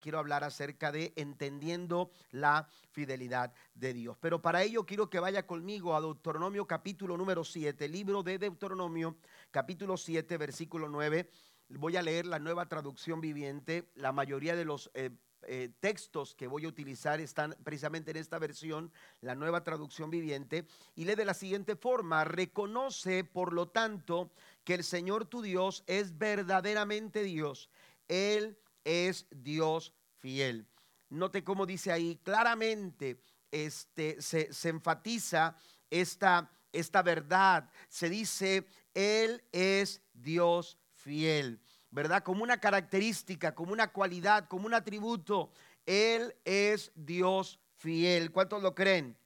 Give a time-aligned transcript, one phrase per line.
[0.00, 4.16] quiero hablar acerca de entendiendo la fidelidad de Dios.
[4.20, 9.16] Pero para ello quiero que vaya conmigo a Deuteronomio capítulo número 7, libro de Deuteronomio
[9.50, 11.28] capítulo 7, versículo 9.
[11.68, 13.88] Voy a leer la nueva traducción viviente.
[13.94, 15.10] La mayoría de los eh,
[15.42, 20.66] eh, textos que voy a utilizar están precisamente en esta versión, la nueva traducción viviente,
[20.94, 24.30] y lee de la siguiente forma, reconoce por lo tanto
[24.64, 27.70] que el Señor tu Dios es verdaderamente Dios.
[28.08, 30.66] Él es Dios fiel.
[31.08, 35.56] Note cómo dice ahí claramente, este, se, se enfatiza
[35.90, 37.68] esta, esta verdad.
[37.88, 42.22] Se dice, Él es Dios fiel, ¿verdad?
[42.22, 45.50] Como una característica, como una cualidad, como un atributo.
[45.86, 48.30] Él es Dios fiel.
[48.30, 49.16] ¿Cuántos lo creen?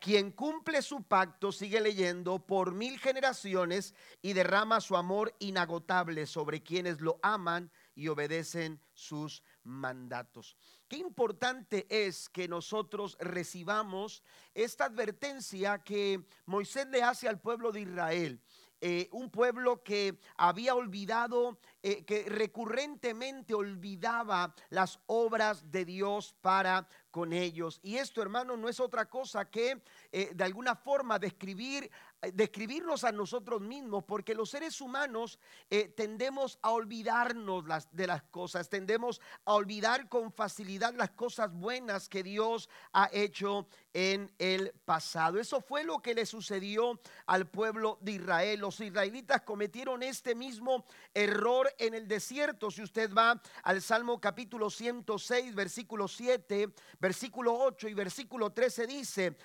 [0.00, 6.62] Quien cumple su pacto, sigue leyendo, por mil generaciones y derrama su amor inagotable sobre
[6.62, 10.56] quienes lo aman y obedecen sus mandatos.
[10.88, 17.82] Qué importante es que nosotros recibamos esta advertencia que Moisés le hace al pueblo de
[17.82, 18.40] Israel.
[18.86, 26.86] Eh, un pueblo que había olvidado, eh, que recurrentemente olvidaba las obras de Dios para
[27.10, 27.80] con ellos.
[27.82, 29.80] Y esto, hermano, no es otra cosa que
[30.16, 31.90] eh, de alguna forma describir
[32.32, 35.38] describirnos a nosotros mismos, porque los seres humanos
[35.70, 42.08] eh, tendemos a olvidarnos de las cosas, tendemos a olvidar con facilidad las cosas buenas
[42.08, 45.38] que Dios ha hecho en el pasado.
[45.38, 48.60] Eso fue lo que le sucedió al pueblo de Israel.
[48.60, 52.70] Los israelitas cometieron este mismo error en el desierto.
[52.70, 59.36] Si usted va al Salmo capítulo 106, versículo 7, versículo 8 y versículo 13 dice,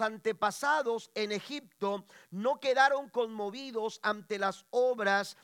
[0.00, 5.36] antepasados en Egipto no quedaron conmovidos ante las obras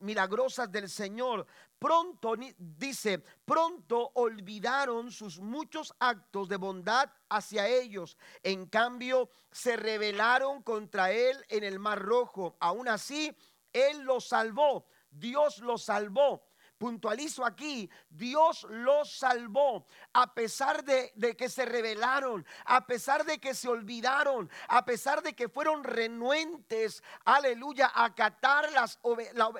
[0.00, 1.46] milagrosas del Señor.
[1.78, 8.16] Pronto, dice, pronto olvidaron sus muchos actos de bondad hacia ellos.
[8.42, 12.56] En cambio, se rebelaron contra él en el Mar Rojo.
[12.60, 13.36] Aún así,
[13.72, 14.86] él los salvó.
[15.10, 16.45] Dios los salvó
[16.78, 23.54] puntualizo aquí, Dios los salvó a pesar de, que se rebelaron, a pesar de que
[23.54, 28.98] se olvidaron, a pesar de que fueron renuentes, aleluya, a acatar las,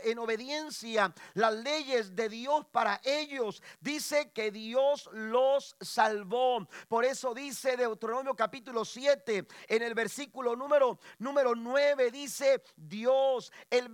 [0.05, 3.63] en obediencia las leyes de Dios para ellos.
[3.81, 6.67] Dice que Dios los salvó.
[6.89, 13.93] Por eso dice Deuteronomio capítulo 7, en el versículo número, número 9, dice Dios, el,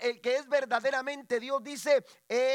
[0.00, 2.04] el que es verdaderamente Dios, dice,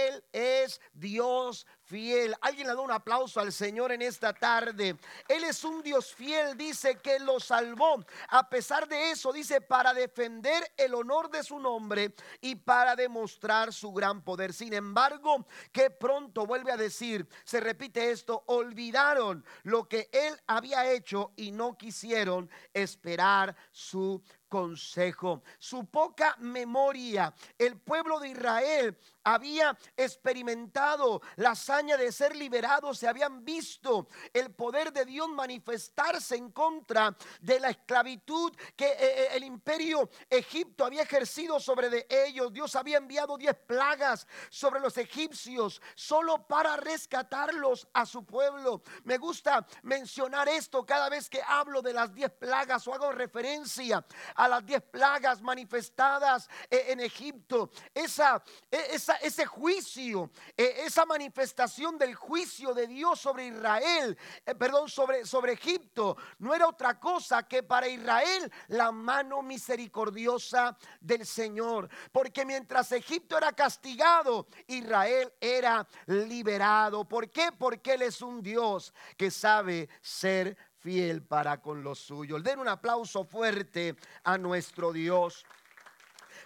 [0.08, 2.36] él es Dios fiel.
[2.42, 4.98] Alguien le da un aplauso al Señor en esta tarde.
[5.28, 8.04] Él es un Dios fiel, dice que lo salvó.
[8.30, 13.74] A pesar de eso, dice, para defender el honor de su nombre y para demostrar
[13.74, 14.54] su gran poder.
[14.54, 20.92] Sin embargo, que pronto vuelve a decir, se repite esto, olvidaron lo que él había
[20.92, 24.22] hecho y no quisieron esperar su
[24.54, 27.34] consejo, su poca memoria.
[27.58, 34.94] El pueblo de Israel había experimentado la de ser liberados, se habían visto el poder
[34.94, 41.02] de Dios manifestarse en contra de la esclavitud que eh, eh, el imperio Egipto había
[41.02, 42.54] ejercido sobre de ellos.
[42.54, 48.84] Dios había enviado diez plagas sobre los egipcios solo para rescatarlos a su pueblo.
[49.04, 54.06] Me gusta mencionar esto cada vez que hablo de las diez plagas o hago referencia
[54.36, 57.72] a las diez plagas manifestadas eh, en Egipto.
[57.96, 61.63] Esa, esa ese juicio, eh, esa manifestación
[61.98, 67.48] del juicio de Dios sobre Israel, eh, perdón, sobre, sobre Egipto, no era otra cosa
[67.48, 71.90] que para Israel la mano misericordiosa del Señor.
[72.12, 77.06] Porque mientras Egipto era castigado, Israel era liberado.
[77.06, 77.52] ¿Por qué?
[77.58, 82.44] Porque Él es un Dios que sabe ser fiel para con los suyos.
[82.44, 85.46] Den un aplauso fuerte a nuestro Dios.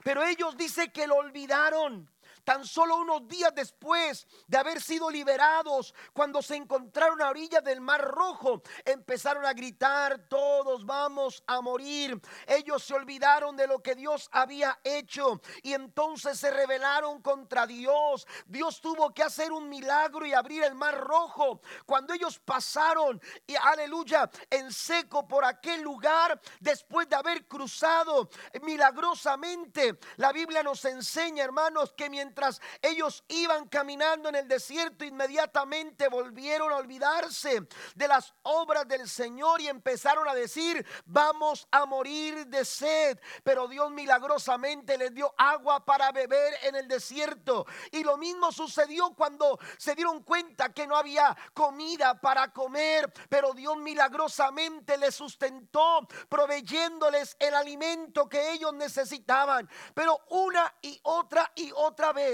[0.04, 2.08] Pero ellos dicen que lo olvidaron
[2.48, 7.82] tan solo unos días después de haber sido liberados, cuando se encontraron a orillas del
[7.82, 12.18] Mar Rojo, empezaron a gritar, todos vamos a morir.
[12.48, 18.26] Ellos se olvidaron de lo que Dios había hecho y entonces se rebelaron contra Dios.
[18.46, 21.60] Dios tuvo que hacer un milagro y abrir el Mar Rojo.
[21.86, 28.30] Cuando ellos pasaron, y aleluya, en seco por aquel lugar, después de haber cruzado
[28.62, 32.37] milagrosamente, la Biblia nos enseña, hermanos, que mientras
[32.82, 39.62] ellos iban caminando en el desierto, inmediatamente volvieron a olvidarse de las obras del Señor
[39.62, 43.20] y empezaron a decir, vamos a morir de sed.
[43.44, 47.66] Pero Dios milagrosamente les dio agua para beber en el desierto.
[47.92, 53.54] Y lo mismo sucedió cuando se dieron cuenta que no había comida para comer, pero
[53.54, 59.70] Dios milagrosamente les sustentó, proveyéndoles el alimento que ellos necesitaban.
[59.94, 62.27] Pero una y otra y otra vez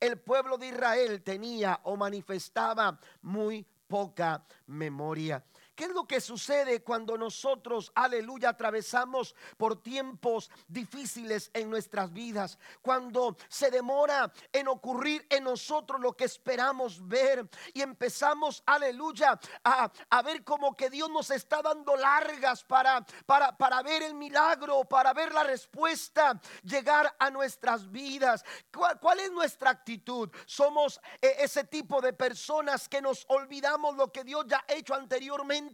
[0.00, 5.42] el pueblo de Israel tenía o manifestaba muy poca memoria.
[5.76, 12.58] ¿Qué es lo que sucede cuando nosotros, aleluya, atravesamos por tiempos difíciles en nuestras vidas?
[12.80, 20.22] Cuando se demora en ocurrir en nosotros lo que esperamos ver y empezamos, aleluya, a,
[20.22, 25.12] ver como que Dios nos está dando largas para, para, para ver el milagro, para
[25.12, 28.42] ver la respuesta llegar a nuestras vidas.
[28.72, 30.30] ¿Cuál, es nuestra actitud?
[30.46, 34.94] Somos eh, ese tipo de personas que nos olvidamos lo que Dios ya ha hecho
[34.94, 35.65] anteriormente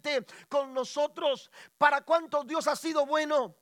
[0.48, 1.50] con nosotros.
[1.78, 3.56] ¿Para cuántos Dios ha sido bueno?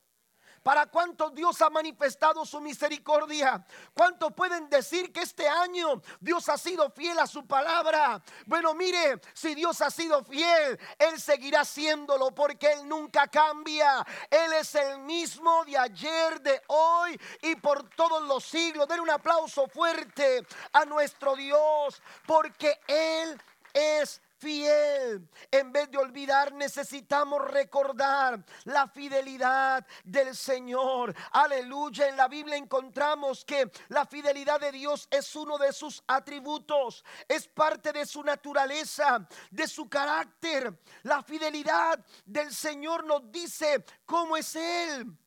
[0.63, 3.65] ¿Para cuántos Dios ha manifestado su misericordia?
[3.95, 8.23] ¿Cuántos pueden decir que este año Dios ha sido fiel a su palabra?
[8.45, 14.05] Bueno, mire, si Dios ha sido fiel, Él seguirá siéndolo porque Él nunca cambia.
[14.29, 18.87] Él es el mismo de ayer, de hoy y por todos los siglos.
[18.87, 23.41] Den un aplauso fuerte a nuestro Dios porque Él
[23.73, 25.29] es fiel.
[25.51, 31.15] En vez de olvidar, necesitamos recordar la fidelidad del Señor.
[31.33, 32.09] Aleluya.
[32.09, 37.47] En la Biblia encontramos que la fidelidad de Dios es uno de sus atributos, es
[37.47, 40.73] parte de su naturaleza, de su carácter.
[41.03, 45.20] La fidelidad del Señor nos dice cómo es Él.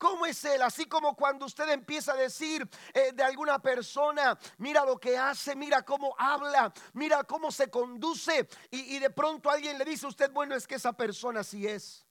[0.00, 0.62] ¿Cómo es Él?
[0.62, 5.54] Así como cuando usted empieza a decir eh, de alguna persona, mira lo que hace,
[5.54, 10.08] mira cómo habla, mira cómo se conduce y, y de pronto alguien le dice a
[10.08, 12.06] usted, bueno, es que esa persona así es.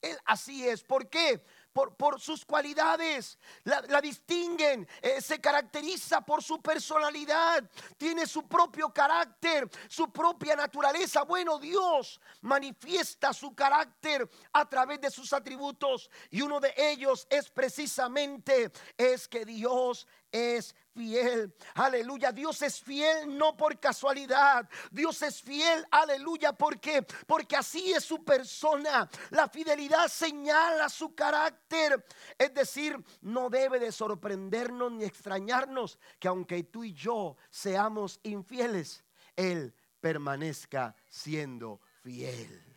[0.00, 0.82] Él así es.
[0.82, 1.44] ¿Por qué?
[1.72, 9.68] Por, sus cualidades, la, distinguen, eh, se caracteriza por su personalidad, tiene su propio carácter,
[9.88, 11.22] su propia naturaleza.
[11.22, 17.50] Bueno, Dios manifiesta su carácter a través de sus atributos y uno de ellos es
[17.50, 21.54] precisamente es que Dios es fiel.
[21.74, 22.32] Aleluya.
[22.32, 24.68] Dios es fiel no por casualidad.
[24.90, 25.86] Dios es fiel.
[25.90, 26.52] Aleluya.
[26.52, 29.08] Porque porque así es su persona.
[29.30, 32.04] La fidelidad señala su carácter.
[32.38, 39.04] Es decir, no debe de sorprendernos ni extrañarnos que aunque tú y yo seamos infieles,
[39.36, 42.71] él permanezca siendo fiel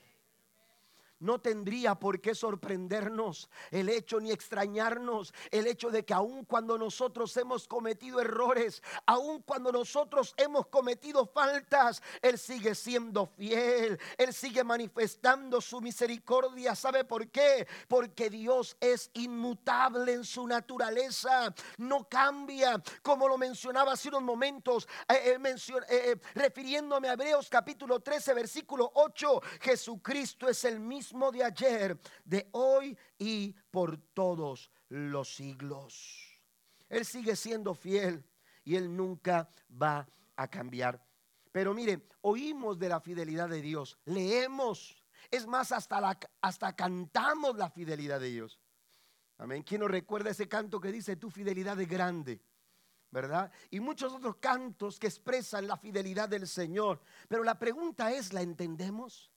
[1.26, 6.78] no tendría por qué sorprendernos el hecho ni extrañarnos el hecho de que aun cuando
[6.78, 14.34] nosotros hemos cometido errores, aun cuando nosotros hemos cometido faltas, Él sigue siendo fiel, Él
[14.34, 16.76] sigue manifestando su misericordia.
[16.76, 17.68] ¿Sabe por qué?
[17.88, 24.88] Porque Dios es inmutable en su naturaleza, no cambia, como lo mencionaba hace unos momentos,
[25.10, 25.58] eh, eh,
[25.90, 32.50] eh, refiriéndome a Hebreos capítulo 13, versículo 8, Jesucristo es el mismo de ayer, de
[32.52, 36.42] hoy y por todos los siglos.
[36.90, 38.24] Él sigue siendo fiel
[38.64, 39.50] y Él nunca
[39.82, 41.04] va a cambiar.
[41.52, 44.96] Pero mire, oímos de la fidelidad de Dios, leemos,
[45.32, 48.60] es más, hasta, la, hasta cantamos la fidelidad de Dios.
[49.38, 49.64] Amén.
[49.64, 52.42] ¿Quién nos recuerda ese canto que dice, tu fidelidad es grande?
[53.12, 53.50] ¿verdad?
[53.70, 57.00] Y muchos otros cantos que expresan la fidelidad del Señor.
[57.30, 59.32] Pero la pregunta es, ¿la entendemos?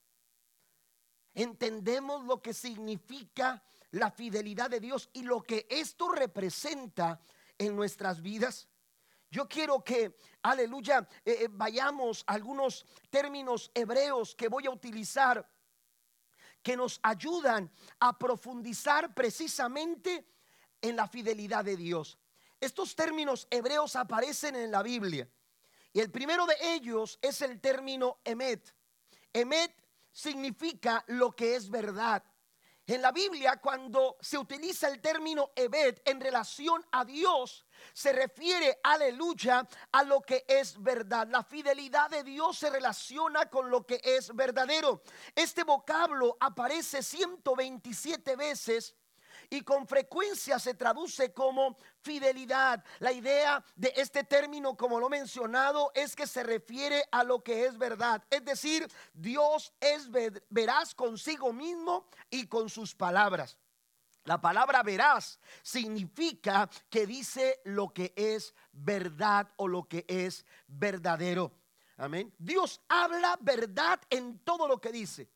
[1.39, 7.21] Entendemos lo que significa la fidelidad de Dios y lo que esto representa
[7.57, 8.69] en nuestras vidas.
[9.31, 15.49] Yo quiero que, aleluya, eh, eh, vayamos a algunos términos hebreos que voy a utilizar
[16.61, 20.27] que nos ayudan a profundizar precisamente
[20.81, 22.19] en la fidelidad de Dios.
[22.61, 25.29] Estos términos hebreos aparecen en la Biblia.
[25.93, 28.75] Y el primero de ellos es el término emet.
[29.33, 29.88] Emet
[30.19, 32.25] significa lo que es verdad.
[32.85, 38.81] En la Biblia, cuando se utiliza el término Ebed en relación a Dios, se refiere,
[38.83, 41.29] aleluya, a lo que es verdad.
[41.31, 45.03] La fidelidad de Dios se relaciona con lo que es verdadero.
[45.37, 48.97] Este vocablo aparece 127 veces
[49.51, 52.83] y con frecuencia se traduce como fidelidad.
[53.01, 57.43] La idea de este término, como lo he mencionado, es que se refiere a lo
[57.43, 58.25] que es verdad.
[58.31, 60.09] Es decir, Dios es
[60.49, 63.59] veraz consigo mismo y con sus palabras.
[64.25, 71.53] La palabra veraz significa que dice lo que es verdad o lo que es verdadero.
[71.99, 72.33] Amén.
[72.39, 75.29] Dios habla verdad en todo lo que dice.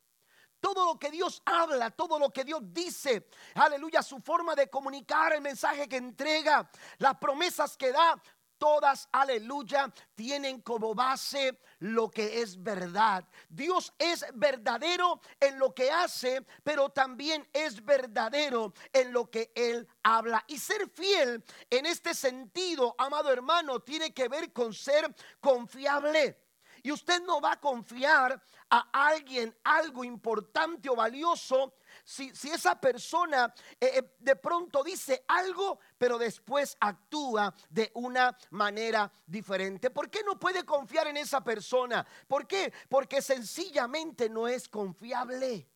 [0.62, 5.32] Todo lo que Dios habla, todo lo que Dios dice, aleluya, su forma de comunicar
[5.32, 8.14] el mensaje que entrega, las promesas que da,
[8.58, 13.24] todas, aleluya, tienen como base lo que es verdad.
[13.48, 19.88] Dios es verdadero en lo que hace, pero también es verdadero en lo que Él
[20.04, 20.44] habla.
[20.46, 26.41] Y ser fiel en este sentido, amado hermano, tiene que ver con ser confiable.
[26.82, 31.74] Y usted no va a confiar a alguien algo importante o valioso
[32.04, 38.36] si, si esa persona eh, eh, de pronto dice algo, pero después actúa de una
[38.50, 39.90] manera diferente.
[39.90, 42.06] ¿Por qué no puede confiar en esa persona?
[42.26, 42.72] ¿Por qué?
[42.88, 45.68] Porque sencillamente no es confiable.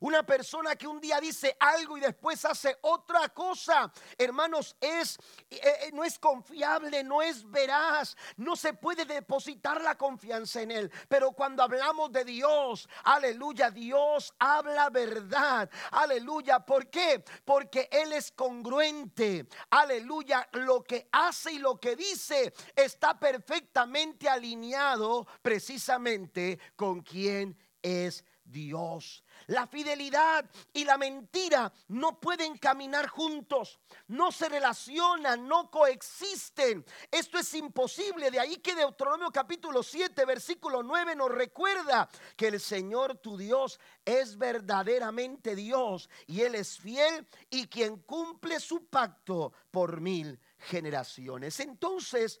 [0.00, 5.18] Una persona que un día dice algo y después hace otra cosa, hermanos, es
[5.50, 10.70] eh, eh, no es confiable, no es veraz, no se puede depositar la confianza en
[10.70, 10.92] él.
[11.08, 15.70] Pero cuando hablamos de Dios, aleluya, Dios habla verdad.
[15.90, 17.24] Aleluya, ¿por qué?
[17.44, 19.46] Porque él es congruente.
[19.70, 28.24] Aleluya, lo que hace y lo que dice está perfectamente alineado precisamente con quien es
[28.44, 29.24] Dios.
[29.48, 36.84] La fidelidad y la mentira no pueden caminar juntos, no se relacionan, no coexisten.
[37.10, 38.30] Esto es imposible.
[38.30, 43.80] De ahí que Deuteronomio capítulo 7, versículo 9 nos recuerda que el Señor tu Dios
[44.04, 51.58] es verdaderamente Dios y Él es fiel y quien cumple su pacto por mil generaciones.
[51.60, 52.38] Entonces,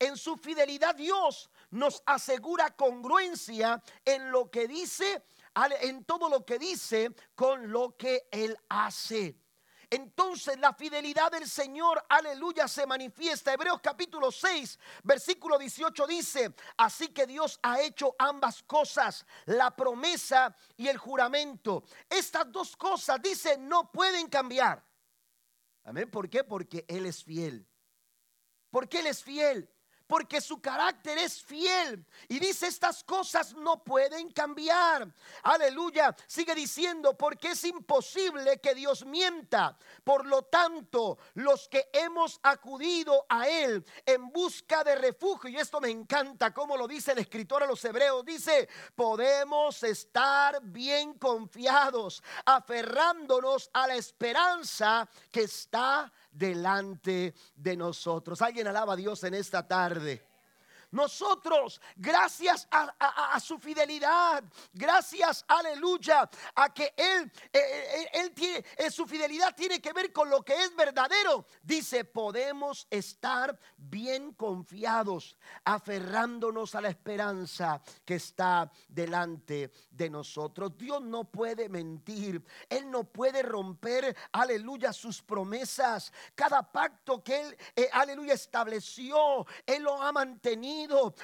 [0.00, 5.22] en su fidelidad Dios nos asegura congruencia en lo que dice
[5.80, 9.38] en todo lo que dice con lo que Él hace.
[9.90, 13.54] Entonces la fidelidad del Señor, aleluya, se manifiesta.
[13.54, 20.54] Hebreos capítulo 6, versículo 18 dice, así que Dios ha hecho ambas cosas, la promesa
[20.76, 21.84] y el juramento.
[22.08, 24.84] Estas dos cosas, dice, no pueden cambiar.
[25.84, 26.10] Amén.
[26.10, 26.44] ¿Por qué?
[26.44, 27.66] Porque Él es fiel.
[28.70, 29.70] Porque Él es fiel
[30.08, 32.04] porque su carácter es fiel.
[32.26, 35.14] Y dice, estas cosas no pueden cambiar.
[35.42, 36.16] Aleluya.
[36.26, 39.76] Sigue diciendo, porque es imposible que Dios mienta.
[40.02, 45.80] Por lo tanto, los que hemos acudido a Él en busca de refugio, y esto
[45.80, 52.22] me encanta como lo dice el escritor a los hebreos, dice, podemos estar bien confiados,
[52.46, 58.42] aferrándonos a la esperanza que está delante de nosotros.
[58.42, 60.27] Alguien alaba a Dios en esta tarde.
[60.90, 64.42] Nosotros, gracias a, su fidelidad,
[64.72, 70.12] gracias, aleluya, a que Él, eh, eh, él, tiene, eh, su fidelidad tiene que ver
[70.12, 71.44] con lo que es verdadero.
[71.62, 80.76] Dice, podemos estar bien confiados, aferrándonos a la esperanza que está delante de nosotros.
[80.78, 86.12] Dios no puede mentir, Él no puede romper, aleluya, sus promesas.
[86.34, 87.56] Cada pacto que Él,
[87.92, 90.77] aleluya, estableció, Él lo ha mantenido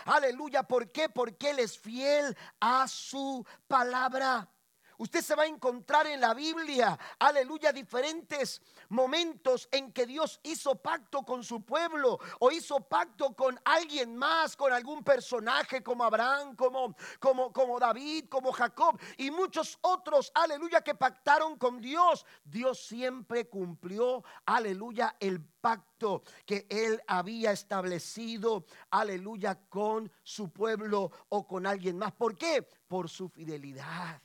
[0.06, 0.62] Aleluya.
[0.64, 1.08] ¿Por qué?
[1.08, 4.48] Porque Él es fiel a su palabra.
[4.98, 10.76] Usted se va a encontrar en la Biblia, aleluya, diferentes momentos en que Dios hizo
[10.76, 16.54] pacto con su pueblo o hizo pacto con alguien más, con algún personaje como Abraham,
[16.56, 22.24] como, como, como David, como Jacob y muchos otros, aleluya, que pactaron con Dios.
[22.44, 31.46] Dios siempre cumplió, aleluya, el pacto que él había establecido, aleluya, con su pueblo o
[31.46, 32.12] con alguien más.
[32.12, 32.62] ¿Por qué?
[32.62, 34.23] Por su fidelidad.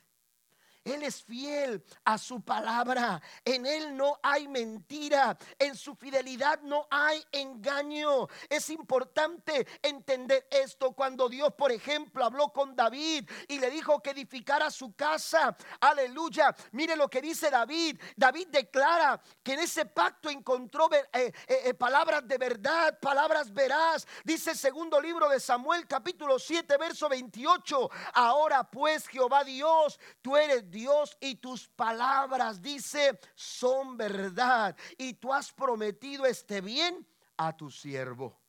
[0.90, 3.22] Él es fiel a su palabra.
[3.44, 5.38] En Él no hay mentira.
[5.58, 8.26] En su fidelidad no hay engaño.
[8.48, 14.10] Es importante entender esto cuando Dios, por ejemplo, habló con David y le dijo que
[14.10, 15.56] edificara su casa.
[15.80, 16.54] Aleluya.
[16.72, 18.00] Mire lo que dice David.
[18.16, 24.06] David declara que en ese pacto encontró eh, eh, eh, palabras de verdad, palabras veraz.
[24.24, 27.90] Dice el segundo libro de Samuel, capítulo 7, verso 28.
[28.14, 30.79] Ahora pues, Jehová Dios, tú eres Dios
[31.20, 34.76] y tus palabras, dice, son verdad.
[34.96, 37.06] Y tú has prometido este bien
[37.36, 38.40] a tu siervo.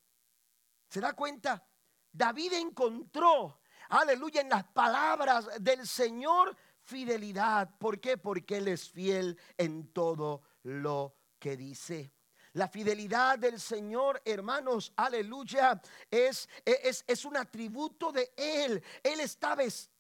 [0.88, 1.66] ¿Se da cuenta?
[2.12, 7.70] David encontró, aleluya, en las palabras del Señor fidelidad.
[7.78, 8.18] ¿Por qué?
[8.18, 12.14] Porque Él es fiel en todo lo que dice.
[12.54, 18.84] La fidelidad del Señor, hermanos, aleluya, es, es, es un atributo de Él.
[19.02, 19.91] Él está vestido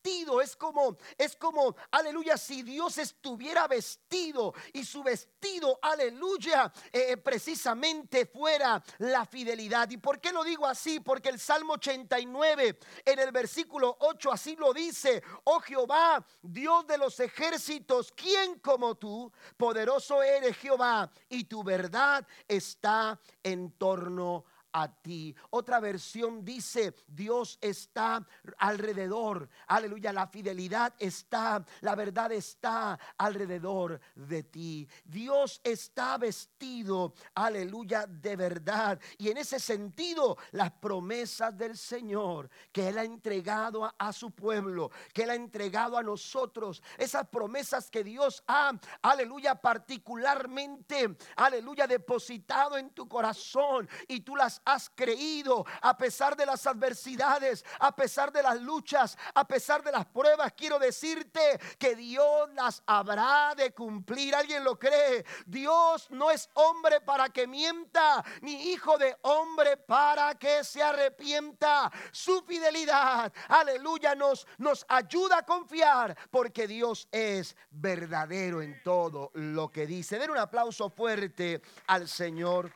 [0.41, 8.25] es como, es como, aleluya, si Dios estuviera vestido y su vestido, aleluya, eh, precisamente
[8.25, 9.89] fuera la fidelidad.
[9.89, 10.99] ¿Y por qué lo digo así?
[10.99, 16.97] Porque el Salmo 89 en el versículo 8 así lo dice, oh Jehová, Dios de
[16.97, 19.31] los ejércitos, ¿quién como tú?
[19.57, 24.51] Poderoso eres Jehová y tu verdad está en torno a
[25.01, 25.35] ti.
[25.49, 28.25] Otra versión dice, Dios está
[28.57, 29.49] alrededor.
[29.67, 34.87] Aleluya, la fidelidad está, la verdad está alrededor de ti.
[35.03, 38.99] Dios está vestido, aleluya, de verdad.
[39.17, 44.91] Y en ese sentido, las promesas del Señor que Él ha entregado a, su pueblo,
[45.13, 52.77] que Él ha entregado a nosotros, esas promesas que Dios ha, aleluya, particularmente, aleluya, depositado
[52.77, 58.31] en tu corazón y tú las has creído a pesar de las adversidades, a pesar
[58.31, 60.53] de las luchas, a pesar de las pruebas.
[60.53, 64.35] Quiero decirte que Dios las habrá de cumplir.
[64.35, 65.25] ¿Alguien lo cree?
[65.45, 71.91] Dios no es hombre para que mienta, ni hijo de hombre para que se arrepienta.
[72.11, 79.69] Su fidelidad, aleluya, nos, nos ayuda a confiar porque Dios es verdadero en todo lo
[79.69, 80.19] que dice.
[80.19, 82.71] Den un aplauso fuerte al Señor.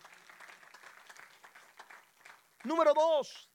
[2.66, 3.50] Número dos,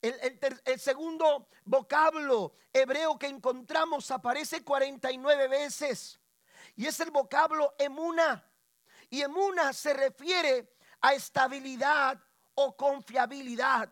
[0.00, 6.20] el, segundo vocablo hebreo que encontramos aparece 49 veces
[6.76, 8.48] y es el vocablo emuna.
[9.10, 12.22] Y emuna se refiere a estabilidad
[12.54, 13.90] o confiabilidad.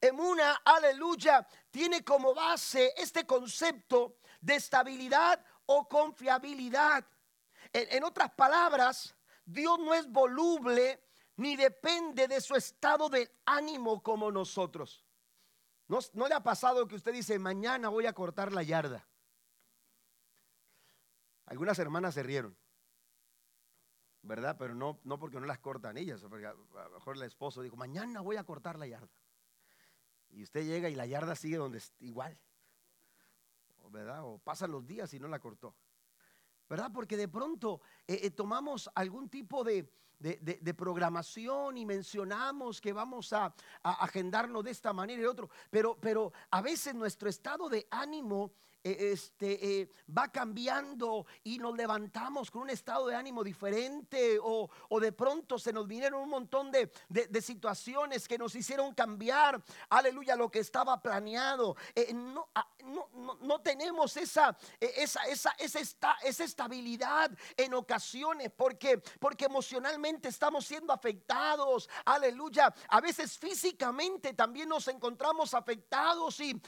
[0.00, 7.04] Emuna, aleluya, tiene como base este concepto de estabilidad o confiabilidad.
[7.74, 9.14] en otras palabras,
[9.44, 11.09] Dios no es voluble
[11.40, 15.06] ni depende de su estado de ánimo como nosotros.
[15.88, 19.08] ¿No, ¿No, le ha pasado que usted dice, mañana voy a cortar la yarda?
[21.46, 22.54] Algunas hermanas se rieron,
[24.20, 24.56] ¿verdad?
[24.58, 28.20] Pero no, no porque no las cortan ellas, a lo mejor el esposo dijo, mañana
[28.20, 29.18] voy a cortar la yarda.
[30.28, 32.38] Y usted llega y la yarda sigue donde igual,
[33.88, 34.24] ¿verdad?
[34.24, 35.74] O pasan los días y no la cortó,
[36.68, 36.90] ¿verdad?
[36.92, 39.90] Porque de pronto eh, eh, tomamos algún tipo de,
[40.20, 46.32] de, programación y mencionamos que vamos a, agendarnos de esta manera y otro, pero, pero
[46.50, 52.70] a veces nuestro estado de ánimo este, eh, va cambiando y nos levantamos con un
[52.70, 54.68] estado de ánimo diferente o,
[55.00, 56.90] de pronto se nos vinieron un montón de,
[57.40, 61.76] situaciones que nos hicieron cambiar, aleluya, lo que estaba planeado.
[61.94, 62.14] Eh,
[62.54, 63.08] ah, no,
[63.40, 70.92] no, tenemos esa, esa, esa, esa, esa estabilidad en ocasiones porque, porque emocionalmente estamos siendo
[70.92, 72.74] afectados, aleluya.
[72.88, 76.60] A veces físicamente también nos encontramos afectados y,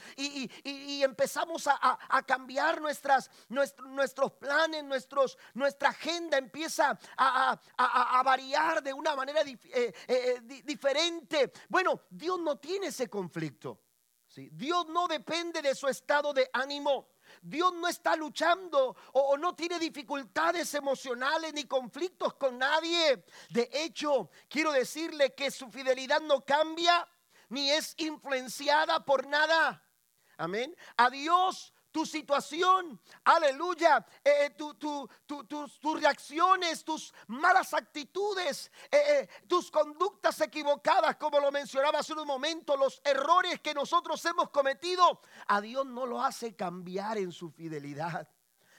[0.63, 8.93] y empezamos a a cambiar nuestras, nuestros planes, nuestros, nuestra agenda empieza a, variar de
[8.93, 11.51] una manera eh, eh, eh, diferente.
[11.69, 13.79] Bueno, Dios no tiene ese conflicto.
[14.27, 14.49] ¿sí?
[14.51, 17.09] Dios no depende de su estado de ánimo.
[17.41, 23.23] Dios no está luchando o, no tiene dificultades emocionales ni conflictos con nadie.
[23.49, 27.07] De hecho, quiero decirle que su fidelidad no cambia
[27.49, 29.83] ni es influenciada por nada.
[30.37, 30.75] Amén.
[30.97, 40.41] A Dios tu situación, aleluya, eh, eh, tus, reacciones, tus malas actitudes, eh, tus conductas
[40.41, 45.85] equivocadas, como lo mencionaba hace un momento, los errores que nosotros hemos cometido, a Dios
[45.85, 48.27] no lo hace cambiar en su fidelidad.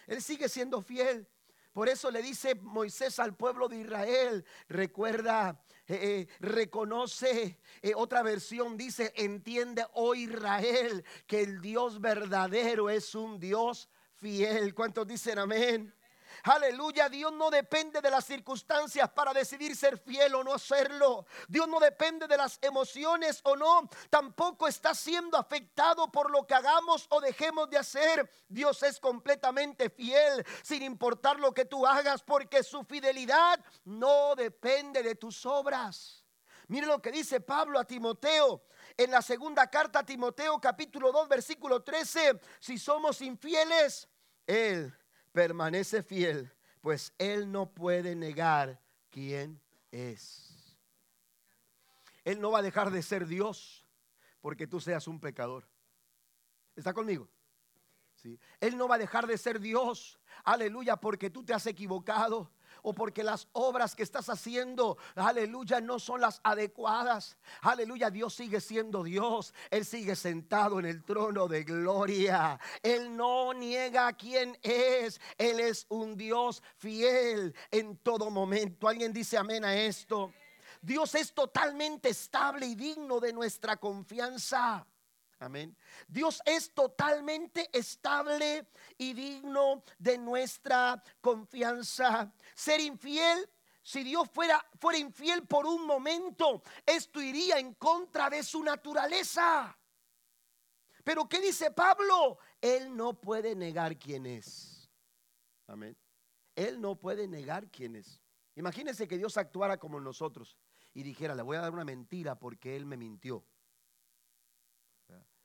[0.09, 1.29] Él sigue siendo fiel.
[1.73, 8.23] Por eso le dice Moisés al pueblo de Israel, recuerda, eh, eh, reconoce, eh, otra
[8.23, 14.75] versión dice, entiende, oh Israel, que el Dios verdadero es un Dios fiel.
[14.75, 15.95] ¿Cuántos dicen amén?
[16.47, 21.25] Aleluya, Dios no depende de las circunstancias para decidir ser fiel o no serlo.
[21.49, 23.89] Dios no depende de las emociones o no.
[24.11, 28.31] Tampoco está siendo afectado por lo que hagamos o dejemos de hacer.
[28.47, 35.03] Dios es completamente fiel sin importar lo que tú hagas porque su fidelidad no depende
[35.03, 36.27] de tus obras.
[36.69, 38.65] Mire lo que dice Pablo a Timoteo
[38.99, 42.39] en la segunda carta a Timoteo capítulo 2 versículo 13.
[42.61, 44.07] Si somos infieles,
[44.47, 44.95] Él
[45.35, 50.79] permanece fiel, pues Él no puede negar quién es.
[52.25, 53.85] Él no va a dejar de ser Dios
[54.41, 55.69] porque tú seas un pecador.
[56.77, 57.29] ¿Está conmigo?
[58.15, 58.39] Sí.
[58.61, 62.53] Él no va a dejar de ser Dios, aleluya, porque tú te has equivocado
[62.85, 67.37] o porque las obras que estás haciendo, aleluya, no son las adecuadas.
[67.63, 69.55] Aleluya, Dios sigue siendo Dios.
[69.71, 72.61] Él sigue sentado en el trono de gloria.
[72.83, 75.19] Él no niega a quién es.
[75.39, 78.87] Él es un Dios fiel en todo momento.
[78.87, 80.35] ¿Alguien dice amén a esto?
[80.83, 84.87] Dios es totalmente estable y digno de nuestra confianza.
[85.45, 85.77] Amén.
[86.09, 92.33] Dios es totalmente estable y digno de nuestra confianza.
[92.55, 93.47] Ser infiel,
[93.83, 99.79] si Dios fuera, fuera infiel por un momento, esto iría en contra de su naturaleza.
[101.05, 102.39] Pero ¿qué dice Pablo?
[102.59, 104.91] Él no puede negar quién es.
[105.67, 105.95] Amén.
[106.57, 108.23] Él no puede negar quién es.
[108.57, 110.57] Imagínense que Dios actuara como nosotros
[110.95, 113.45] y dijera, le voy a dar una mentira porque Él me mintió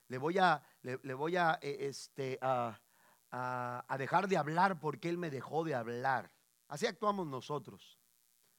[0.10, 2.80] le voy a, le, voy a, eh, este, a,
[3.32, 6.32] a, dejar de hablar porque Él me dejó de hablar.
[6.68, 7.98] Así actuamos nosotros.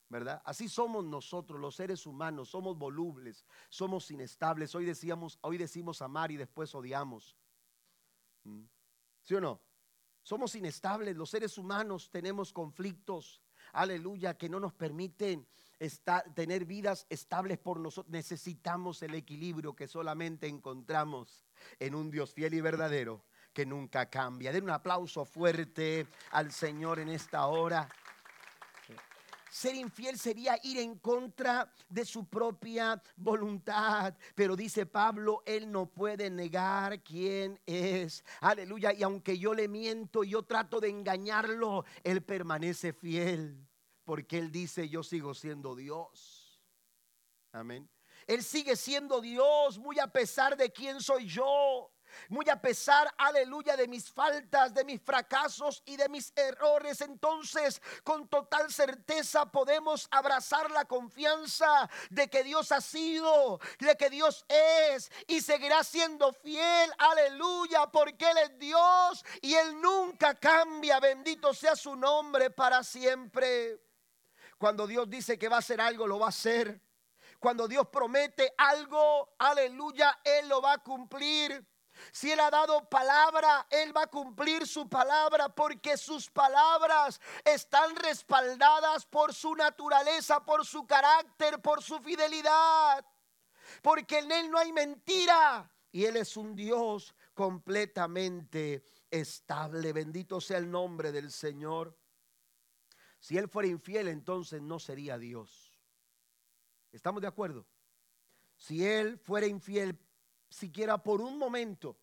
[0.08, 0.42] ¿verdad?
[0.44, 4.74] Así somos nosotros, los seres humanos, somos volubles, somos inestables.
[4.74, 7.36] Hoy decíamos, hoy decimos amar y después odiamos.
[8.42, 8.64] ¿Mm?
[9.22, 9.60] ¿Sí o no?
[10.22, 13.40] Somos inestables, los seres humanos tenemos conflictos,
[13.72, 15.46] aleluya, que no nos permiten
[16.34, 18.12] tener vidas estables por nosotros.
[18.12, 21.44] Necesitamos el equilibrio que solamente encontramos
[21.78, 24.52] en un Dios fiel y verdadero que nunca cambia.
[24.52, 27.88] Den un aplauso fuerte al Señor en esta hora.
[29.50, 34.14] Ser infiel sería ir en contra de su propia voluntad.
[34.36, 38.24] Pero dice Pablo, él no puede negar quién es.
[38.40, 38.92] Aleluya.
[38.92, 43.69] Y aunque yo le miento, yo trato de engañarlo, él permanece fiel
[44.10, 46.60] porque Él dice, yo sigo siendo Dios.
[47.52, 47.88] Amén.
[48.26, 51.92] Él sigue siendo Dios muy a pesar de quién soy yo.
[52.28, 57.00] Muy a pesar, aleluya, de mis faltas, de mis fracasos y de mis errores.
[57.02, 64.10] Entonces, con total certeza podemos abrazar la confianza de que Dios ha sido, de que
[64.10, 66.90] Dios es y seguirá siendo fiel.
[66.98, 70.98] Aleluya, porque Él es Dios y Él nunca cambia.
[70.98, 73.78] Bendito sea su nombre para siempre.
[74.60, 76.82] Cuando Dios dice que va a hacer algo, lo va a hacer.
[77.38, 81.66] Cuando Dios promete algo, aleluya, Él lo va a cumplir.
[82.12, 87.96] Si Él ha dado palabra, Él va a cumplir su palabra porque sus palabras están
[87.96, 93.02] respaldadas por su naturaleza, por su carácter, por su fidelidad.
[93.80, 99.94] Porque en Él no hay mentira y Él es un Dios completamente estable.
[99.94, 101.96] Bendito sea el nombre del Señor.
[103.20, 105.78] Si él fuera infiel, entonces no sería Dios.
[106.90, 107.66] ¿Estamos de acuerdo?
[108.56, 109.98] Si él fuera infiel,
[110.48, 111.98] siquiera por un momento,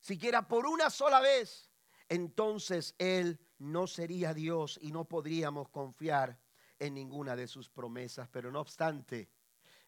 [0.00, 1.70] siquiera por una sola vez,
[2.08, 6.38] entonces él no sería Dios y no podríamos confiar
[6.78, 8.28] en ninguna de sus promesas.
[8.28, 9.30] Pero no obstante,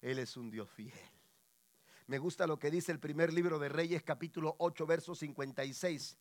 [0.00, 0.92] él es un Dios fiel.
[2.06, 6.18] Me gusta lo que dice el primer libro de Reyes, capítulo 8, verso 56.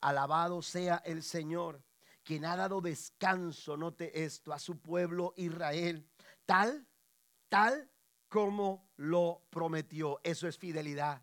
[0.00, 1.82] Alabado sea el Señor
[2.26, 6.04] quien ha dado descanso, note esto, a su pueblo Israel,
[6.44, 6.84] tal,
[7.48, 7.88] tal
[8.28, 10.20] como lo prometió.
[10.24, 11.22] Eso es fidelidad.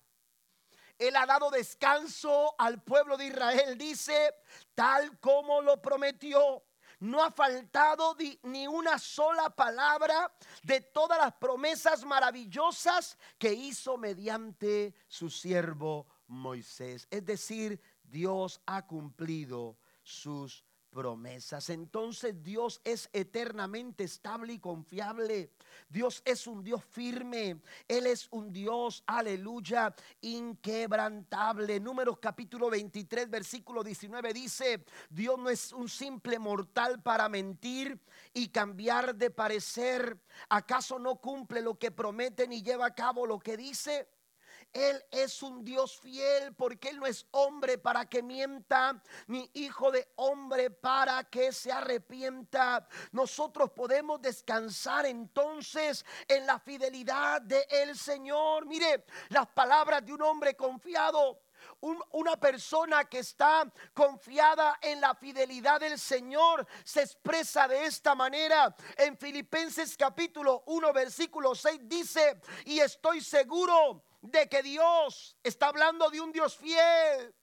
[0.97, 4.33] Él ha dado descanso al pueblo de Israel, dice,
[4.73, 6.63] tal como lo prometió.
[7.01, 14.95] No ha faltado ni una sola palabra de todas las promesas maravillosas que hizo mediante
[15.09, 17.05] su siervo Moisés.
[17.11, 21.69] Es decir, Dios ha cumplido sus promesas.
[21.69, 25.51] Entonces Dios es eternamente estable y confiable.
[25.89, 27.59] Dios es un Dios firme.
[27.87, 31.79] Él es un Dios, aleluya, inquebrantable.
[31.79, 37.99] Números capítulo 23, versículo 19 dice, Dios no es un simple mortal para mentir
[38.33, 40.17] y cambiar de parecer.
[40.49, 44.07] ¿Acaso no cumple lo que promete ni lleva a cabo lo que dice?
[44.73, 49.91] Él es un Dios fiel porque Él no es hombre para que mienta, ni hijo
[49.91, 52.87] de hombre para que se arrepienta.
[53.11, 58.65] Nosotros podemos descansar entonces en la fidelidad de el Señor.
[58.65, 61.43] Mire, las palabras de un hombre confiado
[62.11, 68.75] una persona que está confiada en la fidelidad del Señor se expresa de esta manera.
[68.97, 76.09] En Filipenses capítulo 1 versículo 6 dice, y estoy seguro de que Dios está hablando
[76.09, 77.35] de un Dios fiel.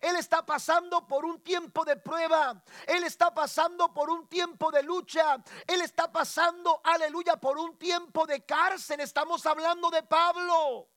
[0.00, 2.62] Él está pasando por un tiempo de prueba.
[2.86, 5.42] Él está pasando por un tiempo de lucha.
[5.66, 9.00] Él está pasando, aleluya, por un tiempo de cárcel.
[9.00, 10.88] Estamos hablando de Pablo.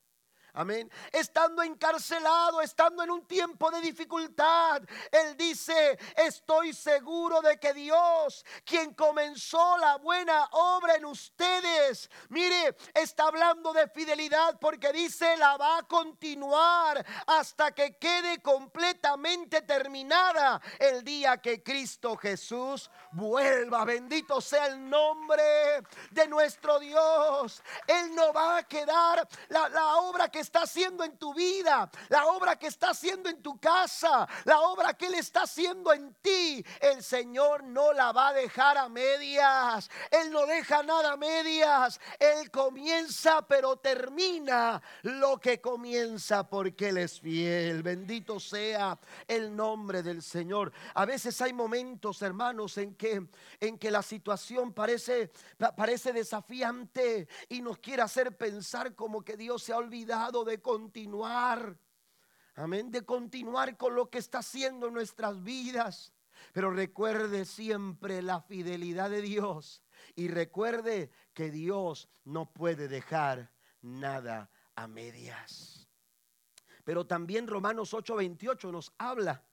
[0.53, 0.91] Amén.
[1.11, 4.81] Estando encarcelado, estando en un tiempo de dificultad,
[5.11, 12.75] Él dice, estoy seguro de que Dios, quien comenzó la buena obra en ustedes, mire,
[12.95, 20.59] está hablando de fidelidad porque dice, la va a continuar hasta que quede completamente terminada
[20.79, 23.85] el día que Cristo Jesús vuelva.
[23.85, 25.43] Bendito sea el nombre
[26.09, 27.61] de nuestro Dios.
[27.85, 32.25] Él no va a quedar la, la obra que está haciendo en tu vida, la
[32.27, 36.63] obra que está haciendo en tu casa, la obra que Él está haciendo en ti,
[36.79, 39.89] el Señor no la va a dejar a medias.
[40.09, 41.99] Él no deja nada a medias.
[42.17, 47.83] Él comienza pero termina lo que comienza porque Él es fiel.
[47.83, 50.71] Bendito sea el nombre del Señor.
[50.93, 53.27] A veces hay momentos, hermanos, en que,
[53.59, 55.31] en que la situación parece,
[55.75, 61.77] parece desafiante y nos quiere hacer pensar como que Dios se ha olvidado de continuar.
[62.55, 66.13] Amén, de continuar con lo que está haciendo en nuestras vidas.
[66.53, 69.83] Pero recuerde siempre la fidelidad de Dios
[70.15, 75.87] y recuerde que Dios no puede dejar nada a medias.
[76.83, 79.43] Pero también Romanos 8:28 nos habla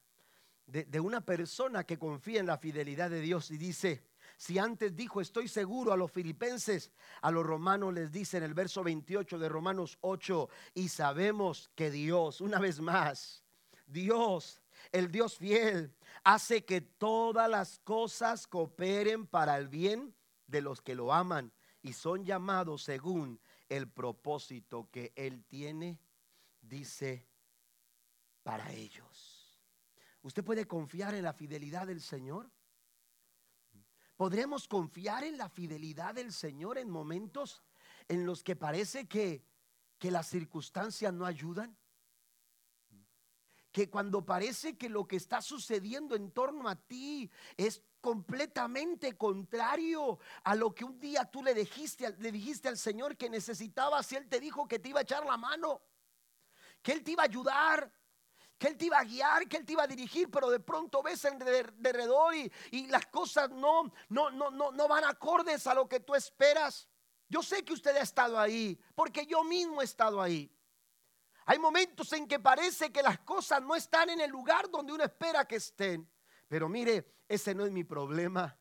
[0.65, 4.03] de, de, una persona que confía en la fidelidad de Dios y dice,
[4.37, 8.53] si antes dijo, estoy seguro a los filipenses, a los romanos les dice en el
[8.53, 13.43] verso 28 de Romanos 8, y sabemos que Dios, una vez más,
[13.87, 20.15] Dios, el Dios fiel, hace que todas las cosas cooperen para el bien
[20.47, 25.99] de los que lo aman y son llamados según el propósito que Él tiene,
[26.61, 27.27] dice,
[28.43, 29.59] para ellos.
[30.21, 32.49] ¿Usted puede confiar en la fidelidad del Señor?
[34.15, 37.61] ¿Podremos confiar en la fidelidad del Señor en momentos
[38.07, 39.43] en los que parece que,
[39.99, 41.77] que las circunstancias no ayudan?
[43.73, 50.19] Que cuando parece que lo que está sucediendo en torno a ti es completamente contrario
[50.45, 54.15] a lo que un día tú le dijiste, le dijiste al Señor que necesitabas y
[54.15, 55.81] Él te dijo que te iba a echar la mano,
[56.81, 57.91] que Él te iba a ayudar
[58.57, 61.03] que Él te iba a guiar, que Él te iba a dirigir, pero de pronto
[61.03, 65.73] ves en derredor y, y las cosas no, no, no, no, no van acordes a
[65.73, 66.87] lo que tú esperas.
[67.27, 70.51] Yo sé que usted ha estado ahí, porque yo mismo he estado ahí.
[71.47, 75.03] Hay momentos en que parece que las cosas no están en el lugar donde uno
[75.03, 76.09] espera que estén.
[76.47, 78.57] Pero mire, ese no es mi problema.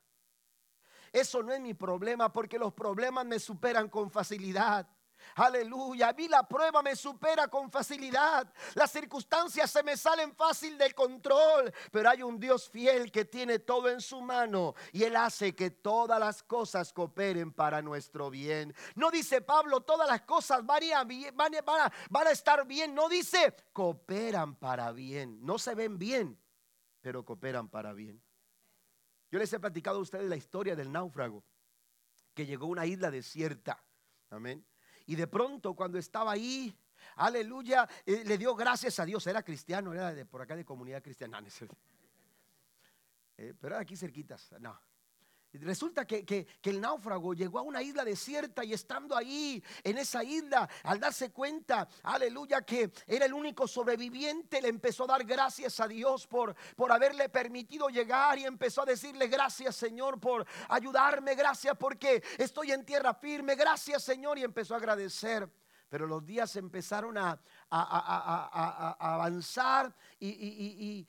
[1.13, 4.87] Eso no es mi problema porque los problemas me superan con facilidad.
[5.37, 6.09] Aleluya.
[6.09, 8.53] A mí la prueba me supera con facilidad.
[8.75, 11.73] Las circunstancias se me salen fácil del control.
[11.91, 14.75] Pero hay un Dios fiel que tiene todo en su mano.
[14.93, 18.75] Y Él hace que todas las cosas cooperen para nuestro bien.
[18.95, 21.05] No dice Pablo, todas las cosas van a,
[22.11, 22.95] van a estar bien.
[22.95, 25.45] No dice, cooperan para bien.
[25.45, 26.41] No se ven bien,
[27.01, 28.23] pero cooperan para bien.
[29.31, 31.45] Yo les he platicado a ustedes la historia del náufrago
[32.35, 33.83] que llegó a una isla desierta.
[34.31, 34.65] Amén.
[35.07, 36.75] Y de pronto cuando estaba ahí,
[37.17, 39.27] aleluya, eh, le dio gracias a Dios.
[39.27, 41.41] Era cristiano, era de por acá de comunidad cristiana.
[43.37, 44.53] Eh, pero aquí cerquitas.
[44.61, 44.79] No.
[45.61, 50.69] Resulta que, el náufrago llegó a una isla desierta y estando ahí, en esa isla,
[50.83, 55.87] al darse cuenta, aleluya, que era el único sobreviviente, le empezó a dar gracias a
[55.87, 61.77] Dios por, por haberle permitido llegar y empezó a decirle gracias Señor por ayudarme, gracias
[61.79, 65.49] porque estoy en tierra firme, gracias Señor y empezó a agradecer.
[65.89, 67.41] Pero los días empezaron a,
[68.99, 71.07] avanzar y,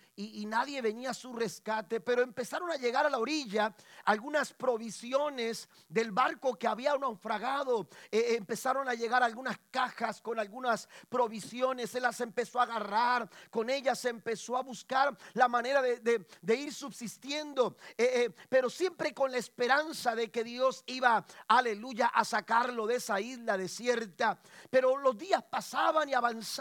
[0.47, 3.73] nadie venía a su rescate, pero empezaron a llegar a la orilla
[4.05, 10.39] algunas provisiones del barco que había naufragado, eh, eh, empezaron a llegar algunas cajas con
[10.39, 15.81] algunas provisiones, se las empezó a agarrar, con ellas se empezó a buscar la manera
[15.81, 22.23] de, ir subsistiendo, eh, pero siempre con la esperanza de que Dios iba, aleluya, a
[22.23, 24.39] sacarlo de esa isla desierta.
[24.69, 26.54] Pero los días pasaban y avanzaban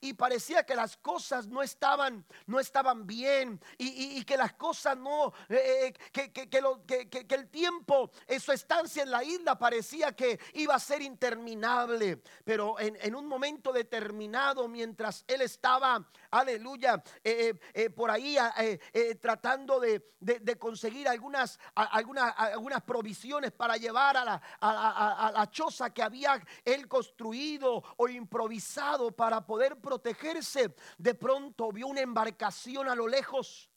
[0.00, 5.32] y parecía que las cosas no estaban, no estaban bien y, que las cosas no,
[5.48, 10.78] eh, eh, que, el tiempo en su estancia en la isla parecía que iba a
[10.78, 12.22] ser interminable.
[12.44, 17.54] Pero en, un momento determinado, mientras él estaba, aleluya, eh,
[17.94, 18.36] por ahí
[19.20, 20.02] tratando de,
[20.58, 26.88] conseguir algunas, algunas, algunas provisiones para llevar a la, a la choza que había él
[26.88, 33.70] construido o improvisado para poder protegerse, de pronto vio una embarcación a lo lejos.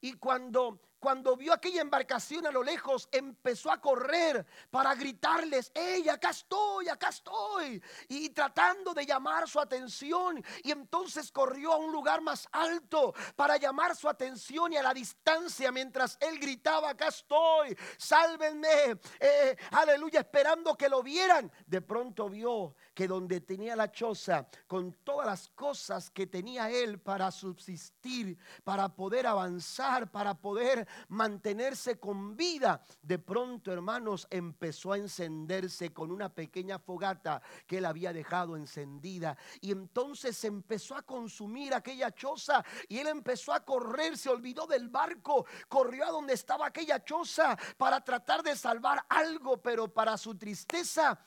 [0.00, 6.08] Y cuando cuando vio aquella embarcación a lo lejos, empezó a correr para gritarles, ¡Ey,
[6.08, 7.82] acá estoy, acá estoy!
[8.06, 10.40] Y tratando de llamar su atención.
[10.62, 14.94] Y entonces corrió a un lugar más alto para llamar su atención y a la
[14.94, 21.50] distancia mientras él gritaba, acá estoy, sálvenme, eh, aleluya, esperando que lo vieran.
[21.66, 27.00] De pronto vio que donde tenía la choza, con todas las cosas que tenía él
[27.00, 34.98] para subsistir, para poder avanzar, para poder mantenerse con vida, de pronto, hermanos, empezó a
[34.98, 39.36] encenderse con una pequeña fogata que él había dejado encendida.
[39.60, 44.88] Y entonces empezó a consumir aquella choza y él empezó a correr, se olvidó del
[44.88, 50.36] barco, corrió a donde estaba aquella choza para tratar de salvar algo, pero para su
[50.36, 51.18] tristeza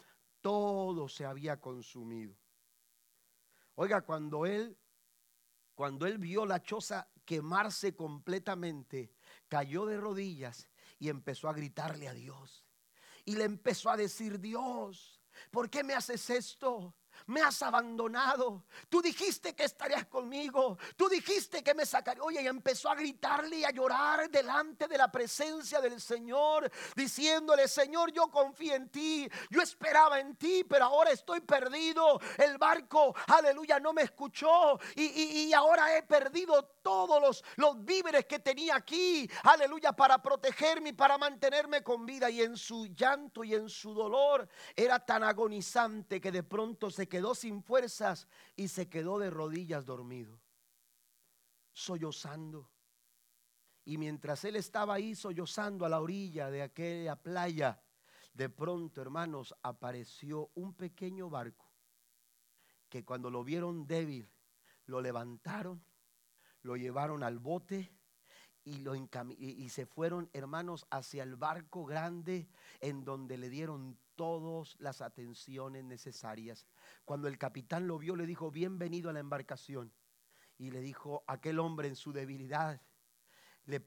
[0.41, 2.35] todo se había consumido.
[3.75, 4.77] Oiga, cuando él
[5.75, 9.11] cuando él vio la choza quemarse completamente,
[9.55, 10.67] cayó de rodillas
[10.99, 12.65] y empezó a gritarle a Dios.
[13.23, 16.93] Y le empezó a decir, Dios, ¿por qué me haces esto?
[17.27, 18.63] Me has abandonado.
[18.89, 20.77] Tú dijiste que estarías conmigo.
[20.95, 22.25] Tú dijiste que me sacarías.
[22.25, 27.67] Oye, y empezó a gritarle y a llorar delante de la presencia del Señor, diciéndole,
[27.67, 29.29] Señor, yo confío en ti.
[29.49, 32.19] Yo esperaba en ti, pero ahora estoy perdido.
[32.37, 34.79] El barco, aleluya, no me escuchó.
[34.95, 39.29] Y, ahora he perdido todos los, los víveres que tenía aquí.
[39.43, 42.29] Aleluya, para protegerme y para mantenerme con vida.
[42.29, 47.04] Y en su llanto y en su dolor era tan agonizante que de pronto se
[47.07, 50.39] quedó sin fuerzas y se quedó de rodillas dormido,
[51.71, 52.69] sollozando.
[53.83, 57.81] Y mientras él estaba ahí sollozando a la orilla de aquella playa,
[58.33, 61.71] de pronto, hermanos, apareció un pequeño barco
[62.89, 64.29] que cuando lo vieron débil,
[64.85, 65.83] lo levantaron,
[66.61, 67.91] lo llevaron al bote
[68.63, 72.49] y, lo y se fueron, hermanos, hacia el barco grande
[72.81, 76.65] en donde le dieron todas las atenciones necesarias.
[77.03, 79.93] Cuando el capitán lo vio, le dijo, bienvenido a la embarcación.
[80.57, 82.81] Y le dijo, aquel hombre en su debilidad,
[83.65, 83.81] le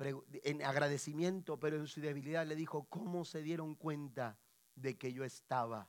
[0.44, 4.38] en agradecimiento, pero en su debilidad le dijo, ¿cómo se dieron cuenta
[4.74, 5.88] de que yo estaba,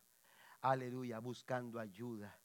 [0.62, 2.40] aleluya, buscando ayuda?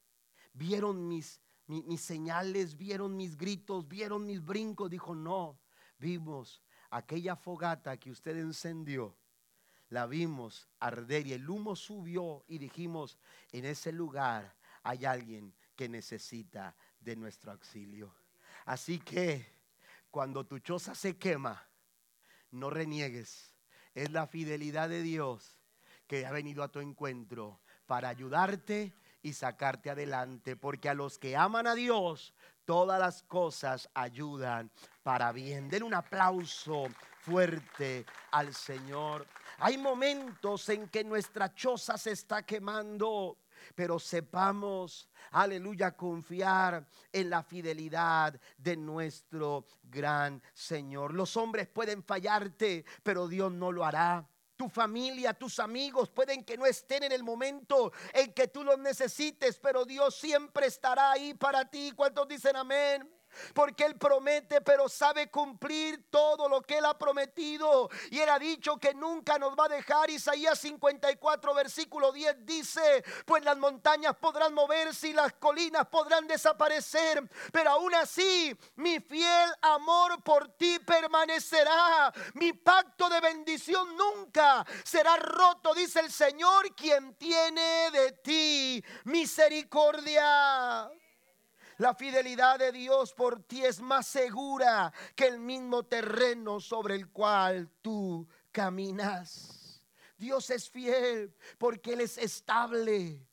[0.53, 4.89] Vieron mis, mis señales, vieron mis gritos, vieron mis brincos.
[4.89, 5.59] Dijo, no,
[5.97, 9.17] vimos aquella fogata que usted encendió
[9.95, 13.17] la vimos arder y el humo subió y dijimos,
[13.53, 14.53] en ese lugar
[14.83, 18.13] hay alguien que necesita de nuestro auxilio.
[18.65, 19.55] Así que
[20.11, 21.65] cuando tu choza se quema,
[22.51, 23.55] no reniegues.
[23.93, 25.57] Es la fidelidad de Dios
[26.07, 31.37] que ha venido a tu encuentro para ayudarte y sacarte adelante, porque a los que
[31.37, 32.33] aman a Dios,
[32.65, 34.69] todas las cosas ayudan
[35.03, 35.69] para bien.
[35.69, 36.87] Den un aplauso
[37.21, 39.25] fuerte al Señor.
[39.57, 43.39] Hay momentos en que nuestra choza se está quemando.
[43.73, 51.13] Pero sepamos, aleluya, confiar en la fidelidad de nuestro gran Señor.
[51.13, 54.27] Los hombres pueden fallarte, pero Dios no lo hará.
[54.55, 58.77] Tu familia, tus amigos pueden que no estén en el momento en que tú los
[58.77, 61.91] necesites, pero Dios siempre estará ahí para ti.
[61.95, 63.14] ¿Cuántos dicen amén?
[63.53, 67.89] Porque Él promete, pero sabe cumplir todo lo que Él ha prometido.
[68.11, 70.09] Y Él ha dicho que nunca nos va a dejar.
[70.09, 77.23] Isaías 54, versículo 10 dice, pues las montañas podrán moverse y las colinas podrán desaparecer,
[77.51, 82.13] pero aún así mi fiel amor por ti permanecerá.
[82.33, 90.89] Mi pacto de bendición nunca será roto, dice el Señor, quien tiene de ti misericordia.
[91.77, 97.09] La fidelidad de Dios por ti es más segura que el mismo terreno sobre el
[97.09, 99.81] cual tú caminas.
[100.17, 103.27] Dios es fiel porque Él es estable,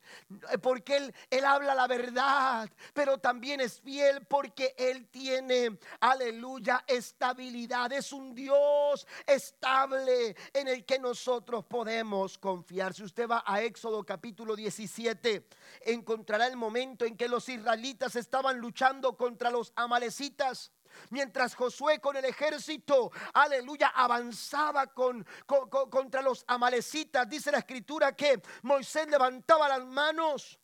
[0.62, 7.92] porque él, él habla la verdad, pero también es fiel porque Él tiene, aleluya, estabilidad.
[7.92, 12.94] Es un Dios estable en el que nosotros podemos confiar.
[12.94, 15.46] Si usted va a Éxodo capítulo 17,
[15.82, 20.72] encontrará el momento en que los israelitas estaban luchando contra los amalecitas.
[21.10, 28.40] Mientras Josué con el ejército, aleluya, avanzaba con, contra los amalecitas, dice la escritura que
[28.62, 30.58] Moisés levantaba las manos.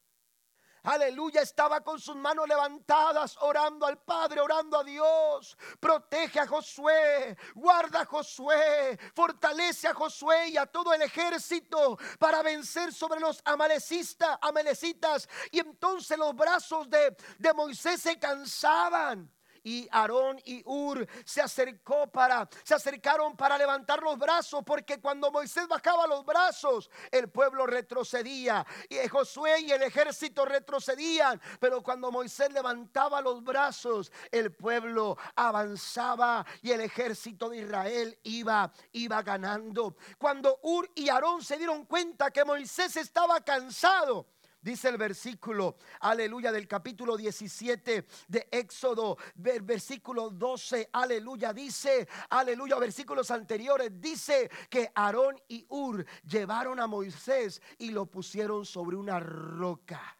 [0.84, 5.58] Aleluya, estaba con sus manos levantadas, orando al Padre, orando a Dios.
[5.80, 12.42] Protege a Josué, guarda a Josué, fortalece a Josué y a todo el ejército para
[12.42, 15.28] vencer sobre los amalecitas.
[15.50, 19.30] Y entonces los brazos de, de Moisés se cansaban.
[19.62, 25.30] Y Aarón y Ur se acercó para se acercaron para levantar los brazos porque cuando
[25.30, 32.10] Moisés bajaba los brazos el pueblo retrocedía y Josué y el ejército retrocedían, pero cuando
[32.10, 39.96] Moisés levantaba los brazos el pueblo avanzaba y el ejército de Israel iba iba ganando.
[40.18, 44.26] Cuando Ur y Aarón se dieron cuenta que Moisés estaba cansado,
[44.60, 53.30] Dice el versículo, aleluya, del capítulo 17 de Éxodo, versículo 12, aleluya, dice, aleluya, versículos
[53.30, 60.18] anteriores, dice que Aarón y Ur llevaron a Moisés y lo pusieron sobre una roca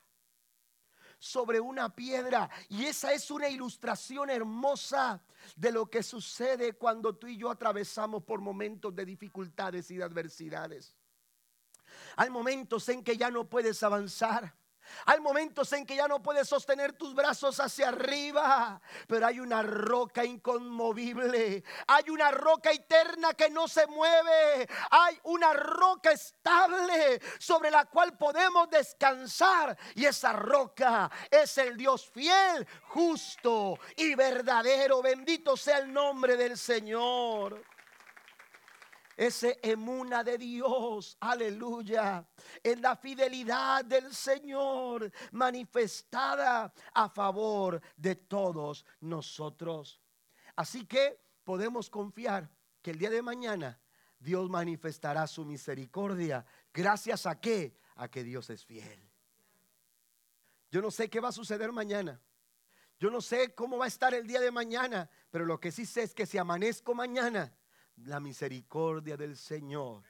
[1.21, 2.49] sobre una piedra.
[2.69, 5.23] Y esa es una ilustración hermosa
[5.57, 10.05] de lo que sucede cuando tú y yo atravesamos por momentos de dificultades y de
[10.05, 10.98] adversidades.
[12.19, 14.53] Hay momentos en que ya no puedes avanzar.
[15.07, 19.63] Hay momentos en que ya no puedes sostener tus brazos hacia arriba, pero hay una
[19.63, 27.71] roca inconmovible, hay una roca eterna que no se mueve, hay una roca estable sobre
[27.71, 29.79] la cual podemos descansar.
[29.95, 35.03] Y esa roca es el Dios fiel, justo y verdadero.
[35.03, 37.78] Bendito sea el nombre del Señor
[39.19, 42.25] ese emuna de Dios, aleluya,
[42.63, 50.01] en la fidelidad del Señor manifestada a favor de todos nosotros.
[50.55, 52.49] Así que podemos confiar
[52.81, 53.81] que el día de mañana
[54.21, 56.47] Dios manifestará su misericordia.
[56.73, 57.77] Gracias a qué?
[57.97, 59.11] A que Dios es fiel.
[60.71, 62.21] Yo no sé qué va a suceder mañana.
[63.01, 65.87] Yo no sé cómo va a estar el día de mañana, pero lo que sí
[65.87, 67.53] sé es que si amanezco mañana,
[68.05, 70.03] la misericordia del Señor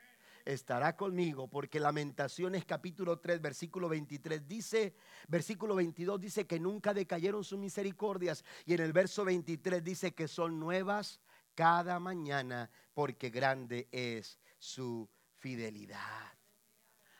[0.45, 4.95] estará conmigo, porque Lamentaciones capítulo 3, versículo 23 dice,
[5.28, 10.26] versículo 22 dice que nunca decayeron sus misericordias, y en el verso 23 dice que
[10.26, 11.20] son nuevas
[11.55, 16.32] cada mañana, porque grande es su fidelidad.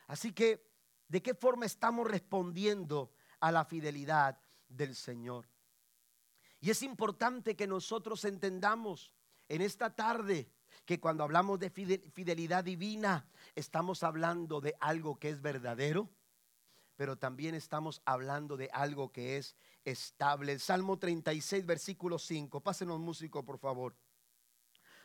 [0.07, 0.67] Así que,
[1.07, 5.47] ¿de qué forma estamos respondiendo a la fidelidad del Señor?
[6.61, 9.13] Y es importante que nosotros entendamos
[9.49, 10.51] en esta tarde
[10.89, 16.09] que cuando hablamos de fidelidad divina, estamos hablando de algo que es verdadero,
[16.97, 20.59] pero también estamos hablando de algo que es estable.
[20.59, 22.63] Salmo 36, versículo 5.
[22.63, 23.95] Pásenos músico, por favor.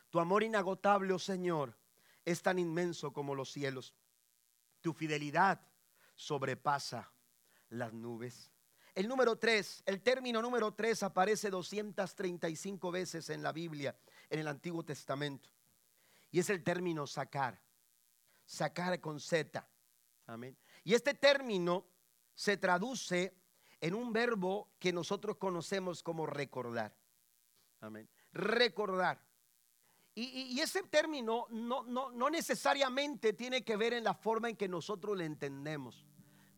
[0.10, 1.78] Tu amor inagotable, oh Señor,
[2.24, 3.94] es tan inmenso como los cielos.
[4.80, 5.60] Tu fidelidad
[6.16, 7.12] sobrepasa
[7.68, 8.54] las nubes.
[8.96, 13.98] El número 3, el término número 3 aparece 235 veces en la Biblia,
[14.30, 15.53] en el Antiguo Testamento.
[16.34, 17.62] Y es el término sacar.
[18.44, 19.66] Sacar con Z.
[20.26, 20.58] Amén.
[20.84, 21.86] Y este término
[22.34, 23.38] se traduce
[23.80, 26.98] en un verbo que nosotros conocemos como recordar.
[27.82, 28.10] Amén.
[28.34, 29.24] Recordar.
[30.16, 34.68] Y, ese término no, no, no necesariamente tiene que ver en la forma en que
[34.68, 36.04] nosotros le entendemos.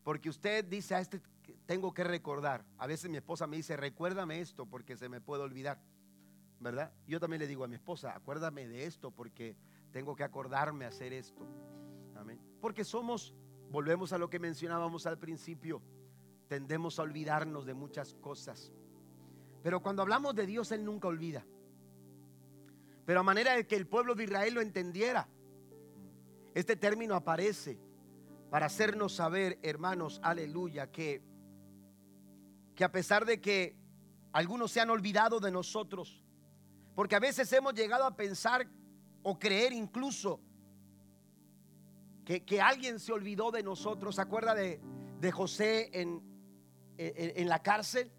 [0.03, 1.21] Porque usted dice a este
[1.65, 2.65] tengo que recordar.
[2.78, 5.82] A veces mi esposa me dice, recuérdame esto porque se me puede olvidar.
[6.60, 6.91] ¿Verdad?
[7.08, 9.56] Yo también le digo a mi esposa, acuérdame de esto porque
[9.91, 11.45] tengo que acordarme hacer esto.
[12.16, 12.39] Amén.
[12.62, 13.34] Porque somos,
[13.70, 15.82] volvemos a lo que mencionábamos al principio,
[16.47, 18.72] tendemos a olvidarnos de muchas cosas.
[19.64, 21.45] Pero cuando hablamos de Dios, Él nunca olvida.
[23.06, 25.28] Pero a manera de que el pueblo de Israel lo entendiera,
[26.53, 27.80] este término aparece
[28.49, 31.22] para hacernos saber, hermanos, aleluya, que,
[32.76, 33.76] que a pesar de que
[34.32, 36.24] algunos se han olvidado de nosotros,
[36.95, 38.67] porque a veces hemos llegado a pensar
[39.21, 40.39] o creer incluso
[42.23, 44.15] que, alguien se olvidó de nosotros.
[44.15, 44.79] ¿Se acuerda de,
[45.31, 46.23] José en,
[46.97, 48.11] en, la cárcel?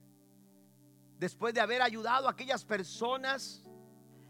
[1.18, 3.64] Después de haber ayudado a aquellas personas,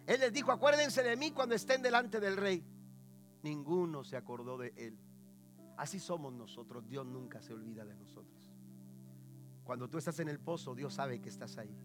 [0.07, 2.65] él les dijo, acuérdense de mí cuando estén delante del rey.
[3.43, 4.99] Ninguno se acordó de él.
[5.77, 6.89] Así somos nosotros.
[6.89, 8.53] Dios nunca se olvida de nosotros.
[9.65, 11.77] Cuando tú estás en el pozo, Dios sabe que estás ahí.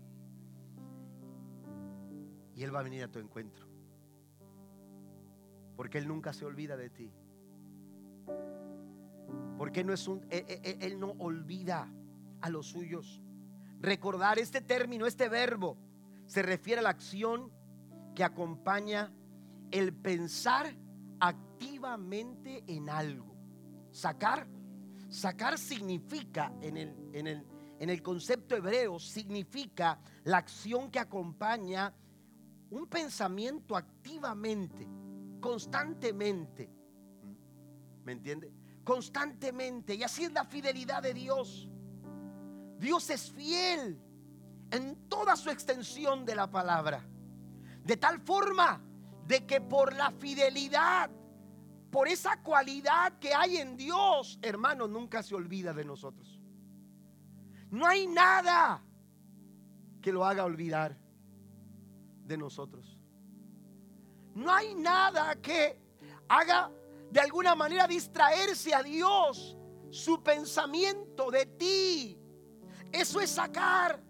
[2.63, 3.67] Él va a venir a tu encuentro.
[5.75, 7.11] Porque Él nunca se olvida de ti.
[9.57, 11.91] Porque no es un, e, e, e, él, no olvida
[12.41, 13.21] a los suyos.
[13.79, 15.77] Recordar este término, este verbo,
[16.25, 17.51] se refiere a la acción
[18.15, 19.11] que acompaña
[19.71, 20.75] el pensar
[21.19, 23.35] activamente en algo.
[23.91, 24.47] Sacar,
[25.09, 27.45] sacar significa en el, en el,
[27.79, 31.93] en el concepto hebreo, significa la acción que acompaña
[32.71, 34.87] un pensamiento activamente,
[35.39, 36.69] constantemente.
[38.03, 38.51] ¿Me entiende?
[38.83, 39.95] Constantemente.
[39.95, 41.69] Y así es la fidelidad de Dios.
[42.79, 44.01] Dios es fiel
[44.71, 47.05] en toda su extensión de la palabra.
[47.83, 48.81] De tal forma
[49.27, 51.11] de que por la fidelidad,
[51.91, 56.39] por esa cualidad que hay en Dios, hermano, nunca se olvida de nosotros.
[57.69, 58.81] No hay nada
[60.01, 61.00] que lo haga olvidar
[62.31, 62.97] de nosotros.
[64.33, 65.77] No hay nada que
[66.27, 66.71] haga
[67.11, 69.57] de alguna manera distraerse a Dios
[69.91, 72.17] su pensamiento de ti.
[72.91, 74.01] Eso es sacar.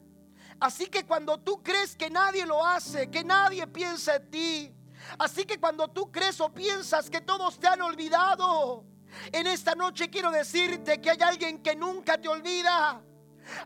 [0.59, 4.76] Así que cuando tú crees que nadie lo hace, que nadie piensa en ti,
[5.17, 8.86] así que cuando tú crees o piensas que todos te han olvidado,
[9.32, 13.01] en esta noche quiero decirte que hay alguien que nunca te olvida.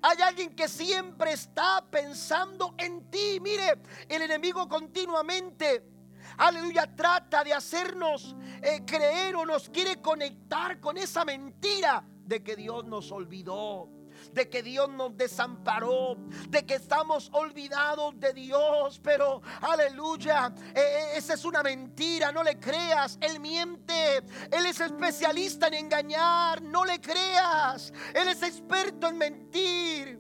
[0.02, 3.40] Hay alguien que siempre está pensando en ti.
[3.42, 5.96] Mire, el enemigo continuamente
[6.38, 12.56] aleluya, trata de hacernos eh, creer o nos quiere conectar con esa mentira de que
[12.56, 13.90] Dios nos olvidó
[14.34, 16.18] de que Dios nos desamparó,
[16.50, 22.44] de que estamos olvidados de Dios, pero aleluya, e, e, esa es una mentira, no
[22.44, 23.85] le creas, Él miente,
[24.52, 30.20] Él es especialista en engañar, no le creas, Él es experto en mentir,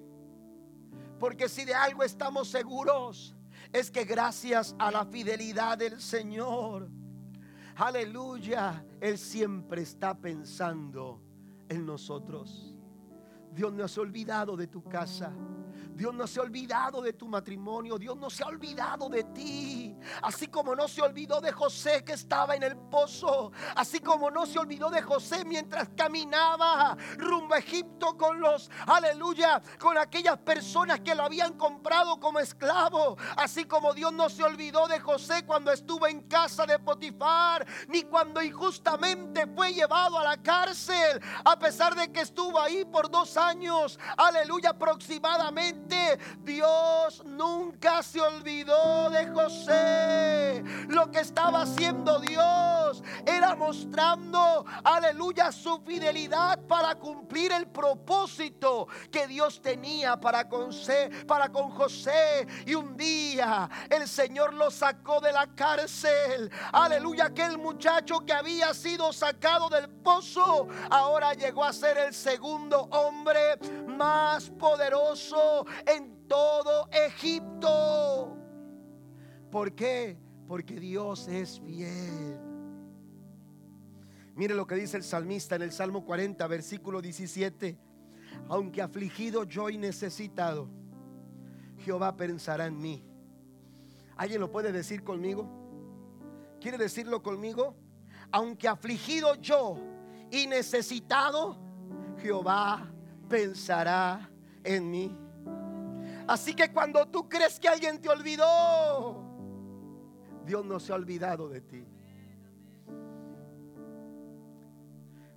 [1.19, 3.35] porque si de algo estamos seguros,
[3.71, 6.89] es que gracias a la fidelidad del Señor,
[7.75, 11.21] aleluya, Él siempre está pensando
[11.69, 12.74] en nosotros.
[13.55, 15.31] Dios no se ha olvidado de tu casa.
[15.95, 17.97] Dios no se ha olvidado de tu matrimonio.
[17.97, 19.95] Dios no se ha olvidado de ti.
[20.23, 23.53] Así como no se olvidó de José que estaba en el pozo.
[23.75, 29.61] Así como no se olvidó de José mientras caminaba rumbo a Egipto con los, aleluya,
[29.79, 33.17] con aquellas personas que lo habían comprado como esclavo.
[33.37, 37.65] Así como Dios no se olvidó de José cuando estuvo en casa de Potifar.
[37.87, 41.21] Ni cuando injustamente fue llevado a la cárcel.
[41.45, 43.44] A pesar de que estuvo ahí por dos años.
[44.17, 50.63] Aleluya, aproximadamente Dios nunca se olvidó de José.
[50.87, 59.27] Lo que estaba haciendo Dios era mostrando, aleluya, su fidelidad para cumplir el propósito que
[59.27, 60.71] Dios tenía para con,
[61.27, 62.47] para con José.
[62.65, 66.51] Y un día el Señor lo sacó de la cárcel.
[66.73, 72.81] Aleluya, aquel muchacho que había sido sacado del pozo, ahora llegó a ser el segundo
[72.91, 73.34] hombre
[73.87, 78.35] más poderoso en todo Egipto.
[79.51, 80.17] ¿Por qué?
[80.47, 82.39] Porque Dios es fiel.
[84.35, 87.77] Mire lo que dice el salmista en el Salmo 40, versículo 17.
[88.49, 90.69] Aunque afligido yo y necesitado,
[91.79, 93.03] Jehová pensará en mí.
[94.17, 95.49] ¿Alguien lo puede decir conmigo?
[96.59, 97.75] ¿Quiere decirlo conmigo?
[98.31, 99.77] Aunque afligido yo
[100.31, 101.57] y necesitado,
[102.17, 102.91] Jehová
[103.27, 104.29] pensará
[104.63, 105.17] en mí.
[106.27, 109.23] Así que cuando tú crees que alguien te olvidó,
[110.45, 111.85] Dios no se ha olvidado de ti.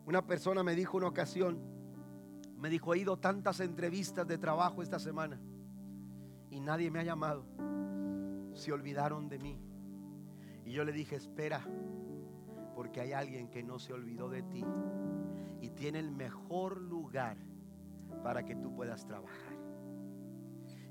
[0.07, 1.59] Una persona me dijo una ocasión,
[2.57, 5.39] me dijo, he ido tantas entrevistas de trabajo esta semana
[6.51, 7.45] y nadie me ha llamado.
[8.55, 9.61] Se olvidaron de mí.
[10.65, 11.63] Y yo le dije, espera,
[12.75, 14.65] porque hay alguien que no se olvidó de ti
[15.61, 17.37] y tiene el mejor lugar
[18.23, 19.57] para que tú puedas trabajar.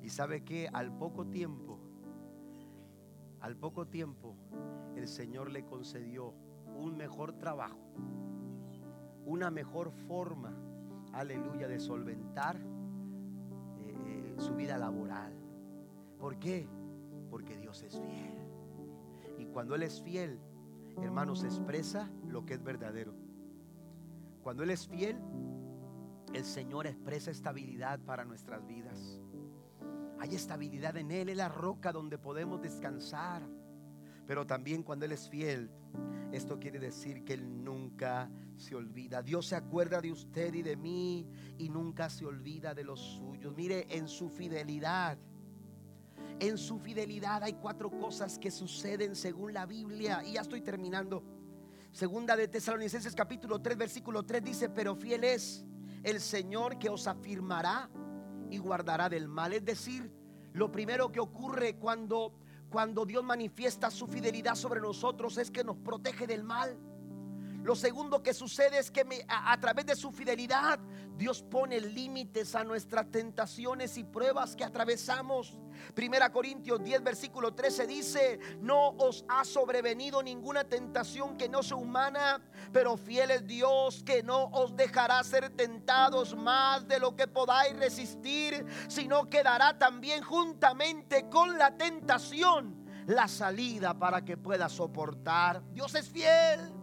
[0.02, 1.80] Y sabe que al poco tiempo,
[3.42, 4.36] al poco tiempo,
[4.96, 6.34] el Señor le concedió
[6.76, 7.80] un mejor trabajo,
[9.26, 10.56] una mejor forma,
[11.14, 15.34] aleluya, de solventar eh, eh, su vida laboral.
[16.20, 16.68] ¿Por qué?
[17.30, 18.48] Porque Dios es fiel.
[19.38, 20.40] Y cuando Él es fiel,
[21.02, 23.14] hermanos, expresa lo que es verdadero.
[24.42, 25.18] Cuando Él es fiel,
[26.34, 29.22] el Señor expresa estabilidad para nuestras vidas.
[30.20, 33.44] Hay estabilidad en Él, es la roca donde podemos descansar.
[34.26, 35.70] Pero también cuando Él es fiel,
[36.32, 39.22] esto quiere decir que Él nunca se olvida.
[39.22, 43.56] Dios se acuerda de usted y de mí y nunca se olvida de los suyos.
[43.56, 45.18] Mire, en su fidelidad,
[46.40, 50.24] en su fidelidad hay cuatro cosas que suceden según la Biblia.
[50.26, 51.24] Y ya estoy terminando.
[51.92, 55.66] Segunda de Tesalonicenses capítulo 3, versículo 3 dice, pero fiel es
[56.10, 57.90] el Señor que os afirmará
[58.50, 59.52] y guardará del mal.
[59.52, 60.10] Es decir,
[60.54, 62.34] lo primero que ocurre cuando,
[62.70, 66.78] cuando Dios manifiesta su fidelidad sobre nosotros es que nos protege del mal.
[67.64, 70.80] Lo segundo que sucede es que a, través de su fidelidad
[71.18, 75.58] Dios pone límites a nuestras tentaciones y pruebas que atravesamos.
[75.94, 81.78] Primera Corintios 10, versículo 13 dice, no os ha sobrevenido ninguna tentación que no sea
[81.78, 82.42] humana,
[82.72, 87.76] pero fiel es Dios que no os dejará ser tentados más de lo que podáis
[87.78, 95.64] resistir, sino que dará también juntamente con la tentación la salida para que pueda soportar.
[95.74, 96.77] Dios es fiel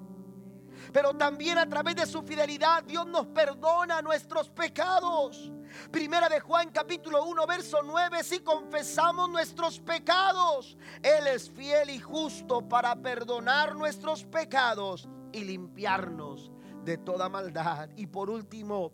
[0.95, 5.51] pero también a través de su fidelidad Dios nos perdona nuestros pecados.
[5.91, 11.99] Primera de Juan capítulo 1 verso 9, si confesamos nuestros pecados, Él es fiel y
[11.99, 16.53] justo para perdonar nuestros pecados y limpiarnos
[16.85, 17.91] de toda maldad.
[17.97, 18.93] Y por último,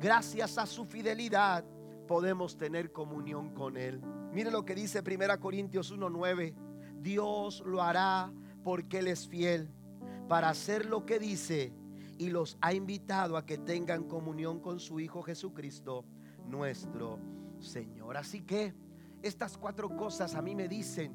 [0.00, 1.64] gracias a su fidelidad
[2.08, 4.00] podemos tener comunión con Él.
[4.32, 6.56] Mire lo que dice Primera Corintios 1:9.
[7.00, 8.32] Dios lo hará
[8.64, 9.72] porque Él es fiel
[10.30, 11.72] para hacer lo que dice
[12.16, 16.04] y los ha invitado a que tengan comunión con su Hijo Jesucristo,
[16.46, 17.18] nuestro
[17.58, 18.16] Señor.
[18.16, 18.72] Así que
[19.22, 21.12] estas cuatro cosas a mí me dicen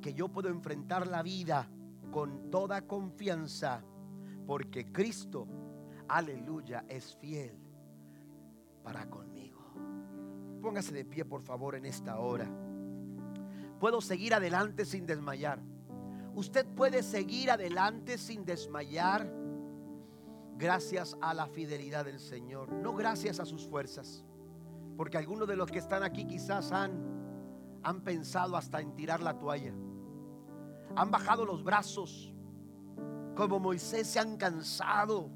[0.00, 1.68] que yo puedo enfrentar la vida
[2.12, 3.82] con toda confianza,
[4.46, 5.48] porque Cristo,
[6.06, 7.58] aleluya, es fiel
[8.84, 9.60] para conmigo.
[10.62, 12.48] Póngase de pie, por favor, en esta hora.
[13.80, 15.71] Puedo seguir adelante sin desmayar.
[16.34, 19.30] Usted puede seguir adelante sin desmayar
[20.56, 24.24] gracias a la fidelidad del Señor, no gracias a sus fuerzas.
[24.96, 26.92] Porque algunos de los que están aquí quizás han,
[27.82, 29.74] han pensado hasta en tirar la toalla.
[30.94, 32.32] Han bajado los brazos.
[33.34, 35.30] Como Moisés se han cansado.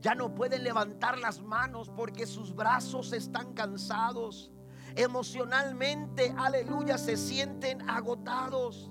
[0.00, 4.52] Ya no pueden levantar las manos porque sus brazos están cansados.
[4.94, 8.90] Emocionalmente, aleluya, se sienten agotados.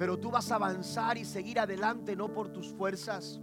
[0.00, 3.38] Pero tú vas a avanzar y seguir adelante no por tus fuerzas,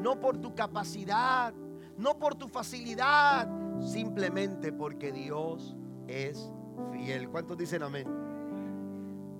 [0.00, 1.54] no por tu capacidad,
[1.96, 3.48] no por tu facilidad,
[3.80, 5.76] simplemente porque Dios
[6.08, 6.50] es
[6.90, 7.28] fiel.
[7.28, 8.08] ¿Cuántos dicen amén?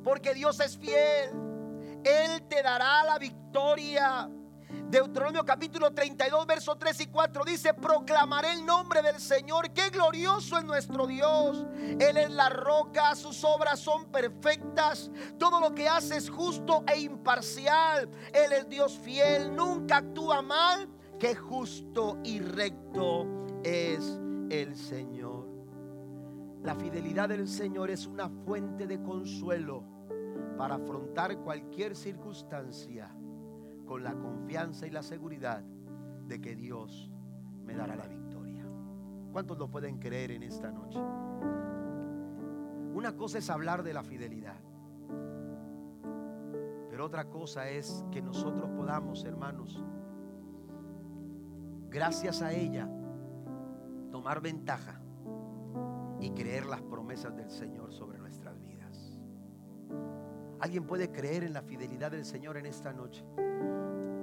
[0.04, 1.30] Porque Dios es fiel.
[2.04, 4.30] Él te dará la victoria.
[4.90, 10.58] Deuteronomio capítulo 32, verso 3 y 4 dice, proclamaré el nombre del Señor, qué glorioso
[10.58, 11.66] es nuestro Dios.
[11.98, 17.00] Él es la roca, sus obras son perfectas, todo lo que hace es justo e
[17.00, 18.08] imparcial.
[18.32, 20.88] Él es Dios fiel, nunca actúa mal,
[21.18, 23.26] que justo y recto
[23.64, 25.48] es el Señor.
[26.62, 29.84] La fidelidad del Señor es una fuente de consuelo
[30.56, 33.14] para afrontar cualquier circunstancia
[33.84, 35.62] con la confianza y la seguridad
[36.26, 37.10] de que Dios
[37.64, 38.64] me dará la victoria.
[39.32, 40.98] ¿Cuántos lo pueden creer en esta noche?
[42.94, 44.60] Una cosa es hablar de la fidelidad,
[46.88, 49.82] pero otra cosa es que nosotros podamos, hermanos,
[51.90, 52.88] gracias a ella,
[54.10, 55.00] tomar ventaja
[56.20, 58.23] y creer las promesas del Señor sobre vidas.
[60.64, 63.22] ¿Alguien puede creer en la fidelidad del Señor en esta noche?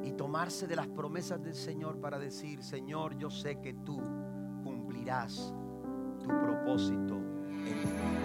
[0.03, 4.01] y tomarse de las promesas del Señor para decir, Señor, yo sé que tú
[4.63, 5.53] cumplirás
[6.19, 8.20] tu propósito en vida.